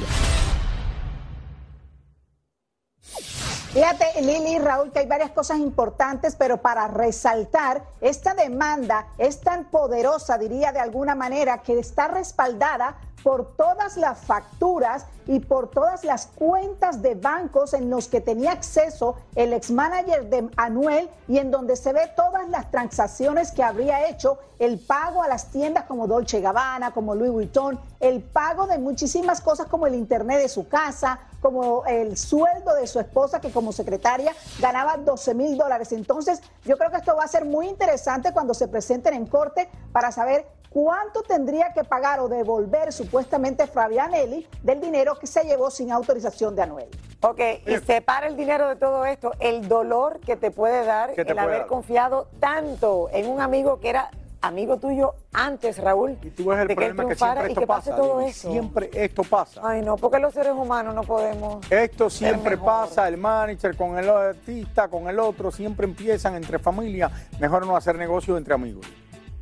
Fíjate, 3.72 4.22
Lili 4.22 4.56
y 4.56 4.58
Raúl, 4.58 4.90
que 4.92 5.00
hay 5.00 5.06
varias 5.06 5.30
cosas 5.32 5.58
importantes, 5.58 6.36
pero 6.36 6.56
para 6.56 6.88
resaltar, 6.88 7.84
esta 8.00 8.32
demanda 8.32 9.08
es 9.18 9.40
tan 9.40 9.66
poderosa, 9.66 10.38
diría 10.38 10.72
de 10.72 10.80
alguna 10.80 11.14
manera, 11.14 11.58
que 11.58 11.78
está 11.78 12.08
respaldada 12.08 12.96
por 13.22 13.56
todas 13.56 13.96
las 13.96 14.18
facturas 14.18 15.04
y 15.26 15.40
por 15.40 15.70
todas 15.70 16.04
las 16.04 16.26
cuentas 16.26 17.02
de 17.02 17.14
bancos 17.14 17.74
en 17.74 17.90
los 17.90 18.08
que 18.08 18.20
tenía 18.20 18.52
acceso 18.52 19.16
el 19.34 19.52
ex 19.52 19.70
manager 19.70 20.30
de 20.30 20.48
Anuel 20.56 21.10
y 21.26 21.38
en 21.38 21.50
donde 21.50 21.76
se 21.76 21.92
ve 21.92 22.10
todas 22.16 22.48
las 22.48 22.70
transacciones 22.70 23.52
que 23.52 23.62
habría 23.62 24.08
hecho, 24.08 24.38
el 24.58 24.78
pago 24.78 25.22
a 25.22 25.28
las 25.28 25.50
tiendas 25.50 25.84
como 25.84 26.06
Dolce 26.06 26.40
Gabbana, 26.40 26.92
como 26.92 27.14
Louis 27.14 27.32
Vuitton, 27.32 27.78
el 28.00 28.22
pago 28.22 28.66
de 28.66 28.78
muchísimas 28.78 29.40
cosas 29.40 29.66
como 29.66 29.86
el 29.86 29.94
internet 29.94 30.40
de 30.40 30.48
su 30.48 30.68
casa, 30.68 31.20
como 31.40 31.84
el 31.86 32.16
sueldo 32.16 32.74
de 32.74 32.86
su 32.86 33.00
esposa 33.00 33.40
que 33.40 33.50
como 33.50 33.72
secretaria 33.72 34.32
ganaba 34.60 34.96
12 34.96 35.34
mil 35.34 35.56
dólares. 35.56 35.92
Entonces 35.92 36.40
yo 36.64 36.76
creo 36.76 36.90
que 36.90 36.98
esto 36.98 37.16
va 37.16 37.24
a 37.24 37.28
ser 37.28 37.44
muy 37.44 37.68
interesante 37.68 38.32
cuando 38.32 38.54
se 38.54 38.68
presenten 38.68 39.14
en 39.14 39.26
corte 39.26 39.68
para 39.92 40.12
saber 40.12 40.46
cuánto 40.70 41.22
tendría 41.22 41.72
que 41.72 41.84
pagar 41.84 42.20
o 42.20 42.28
devolver 42.28 42.92
supuestamente 42.92 43.66
Fabianelli 43.66 44.46
del 44.62 44.80
dinero 44.80 45.18
que 45.18 45.26
se 45.26 45.44
llevó 45.44 45.70
sin 45.70 45.92
autorización 45.92 46.54
de 46.54 46.62
Anuel. 46.62 46.88
Ok, 47.20 47.40
y 47.66 47.76
separa 47.78 48.28
el 48.28 48.36
dinero 48.36 48.68
de 48.68 48.76
todo 48.76 49.04
esto, 49.04 49.32
el 49.40 49.66
dolor 49.66 50.20
que 50.20 50.36
te 50.36 50.50
puede 50.50 50.84
dar 50.84 51.12
el 51.16 51.38
haber 51.38 51.66
confiado 51.66 52.28
tanto 52.38 53.08
en 53.12 53.28
un 53.28 53.40
amigo 53.40 53.80
que 53.80 53.90
era 53.90 54.10
amigo 54.40 54.78
tuyo 54.78 55.14
antes, 55.32 55.78
Raúl. 55.78 56.16
Y 56.22 56.30
tú 56.30 56.46
ves 56.46 56.60
el 56.60 56.68
problema 56.68 57.06
que, 57.06 57.14
siempre 57.14 57.48
esto 57.48 57.66
pasa. 57.66 57.96
todo 57.96 58.20
eso. 58.20 58.50
Siempre 58.50 58.90
esto 58.92 59.22
pasa. 59.24 59.60
Ay, 59.64 59.82
no, 59.82 59.96
porque 59.96 60.18
los 60.18 60.32
seres 60.34 60.52
humanos 60.52 60.94
no 60.94 61.02
podemos. 61.02 61.70
Esto 61.70 62.10
siempre 62.10 62.56
pasa, 62.56 63.08
el 63.08 63.16
manager 63.16 63.76
con 63.76 63.98
el 63.98 64.08
artista, 64.08 64.88
con 64.88 65.08
el 65.08 65.18
otro, 65.18 65.50
siempre 65.50 65.86
empiezan 65.86 66.34
entre 66.34 66.58
familia. 66.58 67.10
Mejor 67.38 67.66
no 67.66 67.76
hacer 67.76 67.96
negocios 67.96 68.38
entre 68.38 68.54
amigos. 68.54 68.86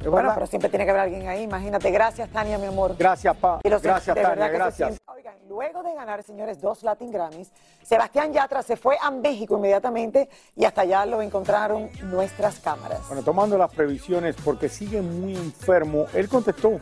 Bueno, 0.05 0.31
pero 0.35 0.47
siempre 0.47 0.69
tiene 0.71 0.85
que 0.85 0.91
haber 0.91 1.03
alguien 1.03 1.29
ahí, 1.29 1.43
imagínate. 1.43 1.91
Gracias, 1.91 2.29
Tania, 2.31 2.59
mi 2.59 2.67
amor. 2.67 2.97
Gracias, 2.99 3.37
Pa. 3.37 3.61
gracias, 3.63 4.15
Tania, 4.15 4.49
gracias. 4.49 4.99
Oigan, 5.07 5.35
luego 5.49 5.83
de 5.83 5.95
ganar, 5.95 6.23
señores, 6.23 6.61
dos 6.61 6.83
Latin 6.83 7.11
Grammys, 7.11 7.51
Sebastián 7.83 8.33
Yatra 8.33 8.63
se 8.63 8.77
fue 8.77 8.97
a 9.01 9.11
México 9.11 9.57
inmediatamente 9.57 10.29
y 10.55 10.65
hasta 10.65 10.83
allá 10.83 11.07
lo 11.07 11.23
encontraron 11.23 11.91
nuestras 12.05 12.61
cámaras. 12.61 13.01
Bueno, 13.09 13.23
tomando 13.23 13.57
las 13.59 13.73
previsiones 13.73 14.37
porque 14.45 14.69
sigue 14.69 15.01
muy 15.01 15.35
enfermo, 15.35 16.07
él 16.15 16.29
contestó 16.29 16.79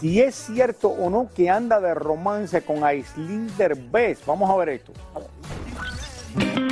si 0.00 0.20
es 0.20 0.34
cierto 0.34 0.88
o 0.88 1.08
no 1.08 1.28
que 1.34 1.48
anda 1.50 1.80
de 1.80 1.94
romance 1.94 2.62
con 2.62 2.82
Aislinn 2.82 3.54
Derbez. 3.56 4.24
Vamos 4.26 4.50
a 4.50 4.56
ver 4.56 4.68
esto. 4.70 4.92
A 5.14 5.20
ver. 5.20 6.63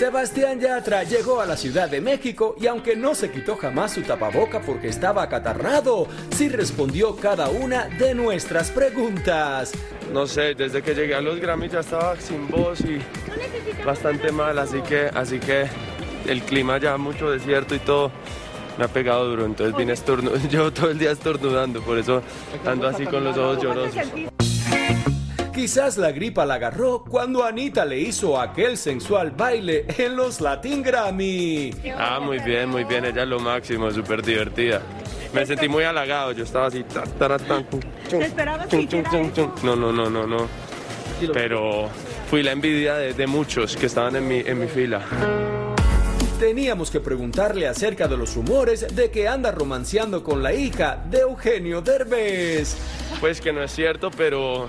Sebastián 0.00 0.58
Yatra 0.58 1.02
llegó 1.04 1.42
a 1.42 1.46
la 1.46 1.58
Ciudad 1.58 1.90
de 1.90 2.00
México 2.00 2.56
y 2.58 2.66
aunque 2.68 2.96
no 2.96 3.14
se 3.14 3.30
quitó 3.30 3.54
jamás 3.56 3.92
su 3.92 4.00
tapaboca 4.00 4.62
porque 4.62 4.88
estaba 4.88 5.22
acatarrado, 5.22 6.08
sí 6.34 6.48
respondió 6.48 7.16
cada 7.16 7.50
una 7.50 7.84
de 7.84 8.14
nuestras 8.14 8.70
preguntas. 8.70 9.72
No 10.10 10.26
sé, 10.26 10.54
desde 10.54 10.80
que 10.80 10.94
llegué 10.94 11.14
a 11.14 11.20
los 11.20 11.38
Grammys 11.38 11.72
ya 11.72 11.80
estaba 11.80 12.18
sin 12.18 12.48
voz 12.48 12.80
y 12.80 12.98
bastante 13.84 14.32
mal, 14.32 14.58
así 14.58 14.80
que, 14.80 15.10
así 15.14 15.38
que 15.38 15.66
el 16.26 16.40
clima 16.44 16.78
ya 16.78 16.96
mucho 16.96 17.30
desierto 17.30 17.74
y 17.74 17.80
todo 17.80 18.10
me 18.78 18.86
ha 18.86 18.88
pegado 18.88 19.28
duro, 19.28 19.44
entonces 19.44 19.76
vine 19.76 19.92
estornudando, 19.92 20.48
yo 20.48 20.72
todo 20.72 20.92
el 20.92 20.98
día 20.98 21.10
estornudando, 21.10 21.82
por 21.82 21.98
eso 21.98 22.22
ando 22.64 22.88
así 22.88 23.04
con 23.04 23.22
los 23.22 23.36
ojos 23.36 23.62
llorosos. 23.62 24.29
Quizás 25.52 25.96
la 25.96 26.12
gripa 26.12 26.46
la 26.46 26.54
agarró 26.54 27.02
cuando 27.02 27.44
Anita 27.44 27.84
le 27.84 27.98
hizo 27.98 28.40
aquel 28.40 28.76
sensual 28.76 29.32
baile 29.32 29.84
en 29.98 30.14
los 30.14 30.40
Latin 30.40 30.82
Grammy. 30.82 31.74
Ah, 31.96 32.20
muy 32.20 32.38
bien, 32.38 32.68
muy 32.68 32.84
bien, 32.84 33.04
ella 33.04 33.22
es 33.22 33.28
lo 33.28 33.40
máximo, 33.40 33.90
súper 33.90 34.22
divertida. 34.22 34.80
Me 35.32 35.44
sentí 35.44 35.68
muy 35.68 35.82
halagado, 35.82 36.32
yo 36.32 36.44
estaba 36.44 36.66
así. 36.66 36.84
¿Te 36.84 38.24
esperabas 38.24 38.68
No, 39.62 39.74
no, 39.74 39.92
no, 39.92 40.08
no, 40.08 40.26
no. 40.26 40.48
Pero 41.32 41.88
fui 42.28 42.42
la 42.42 42.52
envidia 42.52 42.94
de, 42.94 43.26
muchos 43.26 43.76
que 43.76 43.86
estaban 43.86 44.16
en 44.16 44.28
mi, 44.28 44.38
en 44.38 44.58
mi 44.58 44.68
fila. 44.68 45.02
Teníamos 46.38 46.90
que 46.90 47.00
preguntarle 47.00 47.66
acerca 47.66 48.08
de 48.08 48.16
los 48.16 48.34
rumores 48.34 48.94
de 48.94 49.10
que 49.10 49.28
anda 49.28 49.50
romanceando 49.50 50.24
con 50.24 50.42
la 50.42 50.54
hija 50.54 51.04
de 51.10 51.18
Eugenio 51.18 51.82
Derbez. 51.82 52.76
Pues 53.20 53.40
que 53.40 53.52
no 53.52 53.62
es 53.62 53.72
cierto, 53.72 54.10
pero 54.10 54.68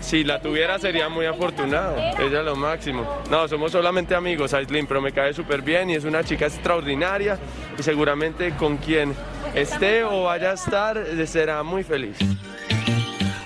si 0.00 0.24
la 0.24 0.40
tuviera 0.40 0.78
sería 0.78 1.08
muy 1.08 1.26
afortunado. 1.26 1.96
Ella 2.18 2.40
es 2.40 2.44
lo 2.44 2.56
máximo. 2.56 3.22
No, 3.30 3.46
somos 3.48 3.72
solamente 3.72 4.14
amigos, 4.14 4.54
Aislinn, 4.54 4.86
pero 4.86 5.00
me 5.00 5.12
cae 5.12 5.32
súper 5.32 5.62
bien 5.62 5.90
y 5.90 5.94
es 5.94 6.04
una 6.04 6.24
chica 6.24 6.46
extraordinaria 6.46 7.38
y 7.78 7.82
seguramente 7.82 8.52
con 8.56 8.76
quien 8.78 9.14
esté 9.54 10.04
o 10.04 10.24
vaya 10.24 10.50
a 10.50 10.54
estar 10.54 11.04
será 11.26 11.62
muy 11.62 11.84
feliz. 11.84 12.16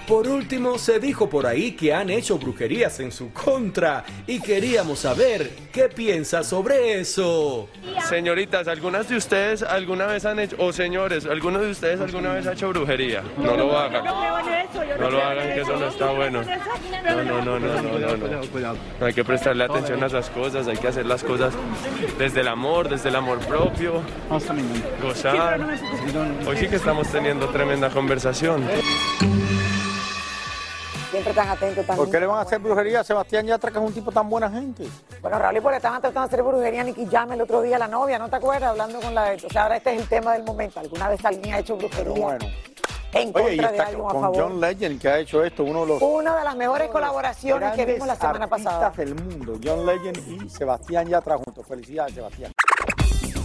Por 0.07 0.29
último, 0.29 0.79
se 0.79 0.99
dijo 1.01 1.31
por 1.31 1.47
ahí 1.47 1.73
que 1.73 1.95
han 1.95 2.11
hecho 2.11 2.38
brujerías 2.38 3.01
en 3.01 3.11
su 3.11 3.33
contra 3.33 4.05
y 4.27 4.38
queríamos 4.38 4.99
saber 4.99 5.51
qué 5.73 5.88
piensa 5.88 6.45
sobre 6.45 7.01
eso. 7.01 7.69
Señoritas, 8.09 8.69
¿algunas 8.69 9.09
de 9.09 9.17
ustedes 9.17 9.62
alguna 9.62 10.07
vez 10.07 10.27
han 10.27 10.38
hecho, 10.40 10.57
o 10.59 10.73
señores, 10.73 11.25
¿alguno 11.25 11.59
de 11.59 11.71
ustedes 11.71 12.01
alguna 12.03 12.35
vez 12.35 12.47
ha 12.47 12.53
hecho 12.53 12.69
brujería? 12.69 13.23
No 13.38 13.57
lo 13.57 13.79
hagan. 13.79 14.05
No 14.05 15.11
lo 15.11 15.23
hagan, 15.23 15.55
que 15.55 15.61
eso 15.62 15.77
no 15.77 15.88
está 15.88 16.11
bueno. 16.11 16.43
No, 16.43 17.25
no, 17.25 17.43
no, 17.43 17.59
no, 17.59 17.83
no, 17.83 17.99
no, 17.99 18.17
no. 18.17 18.75
No 19.01 19.07
hay 19.07 19.14
que 19.14 19.25
prestarle 19.25 19.64
atención 19.64 20.03
a 20.03 20.07
esas 20.07 20.29
cosas, 20.31 20.69
hay 20.69 20.77
que 20.77 20.88
hacer 20.88 21.07
las 21.07 21.25
cosas 21.25 21.55
desde 22.19 22.40
el 22.40 22.49
amor, 22.49 22.90
desde 22.90 23.09
el 23.09 23.17
amor 23.17 23.38
propio. 23.38 24.03
Gozar. 25.03 25.61
Hoy 26.47 26.57
sí 26.59 26.69
que 26.69 26.77
estamos 26.77 27.09
teniendo 27.09 27.49
tremenda 27.49 27.88
conversación. 27.88 28.64
Siempre 31.25 31.43
tan 31.43 31.57
atento, 31.57 31.83
tan 31.85 31.97
¿Por 31.97 32.11
qué 32.11 32.21
le 32.21 32.27
van 32.27 32.37
a 32.37 32.43
hacer 32.43 32.59
brujería 32.59 33.01
a 33.01 33.05
Sebastián 33.05 33.47
Yatra, 33.47 33.71
que 33.71 33.79
es 33.79 33.85
un 33.85 33.95
tipo 33.95 34.13
tan 34.13 34.29
buena 34.29 34.51
gente? 34.51 34.87
Bueno, 35.23 35.39
Raúl, 35.39 35.63
por 35.63 35.71
le 35.71 35.79
estaban 35.79 35.99
tratando 36.03 36.29
de 36.29 36.35
hacer 36.35 36.43
brujería 36.43 36.83
a 36.83 36.85
Nicky 36.85 37.07
Jam 37.07 37.33
el 37.33 37.41
otro 37.41 37.63
día, 37.63 37.79
la 37.79 37.89
novia, 37.89 38.19
¿no 38.19 38.29
te 38.29 38.37
acuerdas? 38.37 38.73
Hablando 38.73 39.01
con 39.01 39.15
la... 39.15 39.33
O 39.33 39.49
sea, 39.51 39.63
ahora 39.63 39.79
este 39.79 39.95
es 39.95 40.03
el 40.03 40.09
tema 40.09 40.35
del 40.35 40.43
momento. 40.43 40.81
¿Alguna 40.81 41.09
vez 41.09 41.25
alguien 41.25 41.55
ha 41.55 41.61
hecho 41.61 41.79
brujería 41.79 42.13
bueno. 42.13 42.47
en 43.15 43.33
contra 43.33 43.43
Oye, 43.43 43.55
y 43.55 43.59
de 43.59 43.65
está 43.65 43.89
o 43.97 44.07
a 44.07 44.13
con 44.13 44.21
favor? 44.21 44.43
John 44.43 44.61
Legend, 44.61 45.01
que 45.01 45.09
ha 45.09 45.19
hecho 45.19 45.43
esto, 45.43 45.65
uno 45.65 45.87
de 45.87 45.95
los 45.95 46.03
Una 46.03 46.37
de 46.37 46.45
las 46.45 46.57
mejores 46.57 46.91
colaboraciones 46.91 47.73
que 47.73 47.87
vimos 47.87 48.07
la 48.07 48.17
semana 48.17 48.47
pasada. 48.47 48.91
del 48.91 49.15
mundo. 49.15 49.59
John 49.65 49.87
Legend 49.87 50.19
y 50.29 50.51
Sebastián 50.51 51.09
Yatra 51.09 51.39
juntos. 51.39 51.67
Felicidades, 51.67 52.15
Sebastián. 52.15 52.53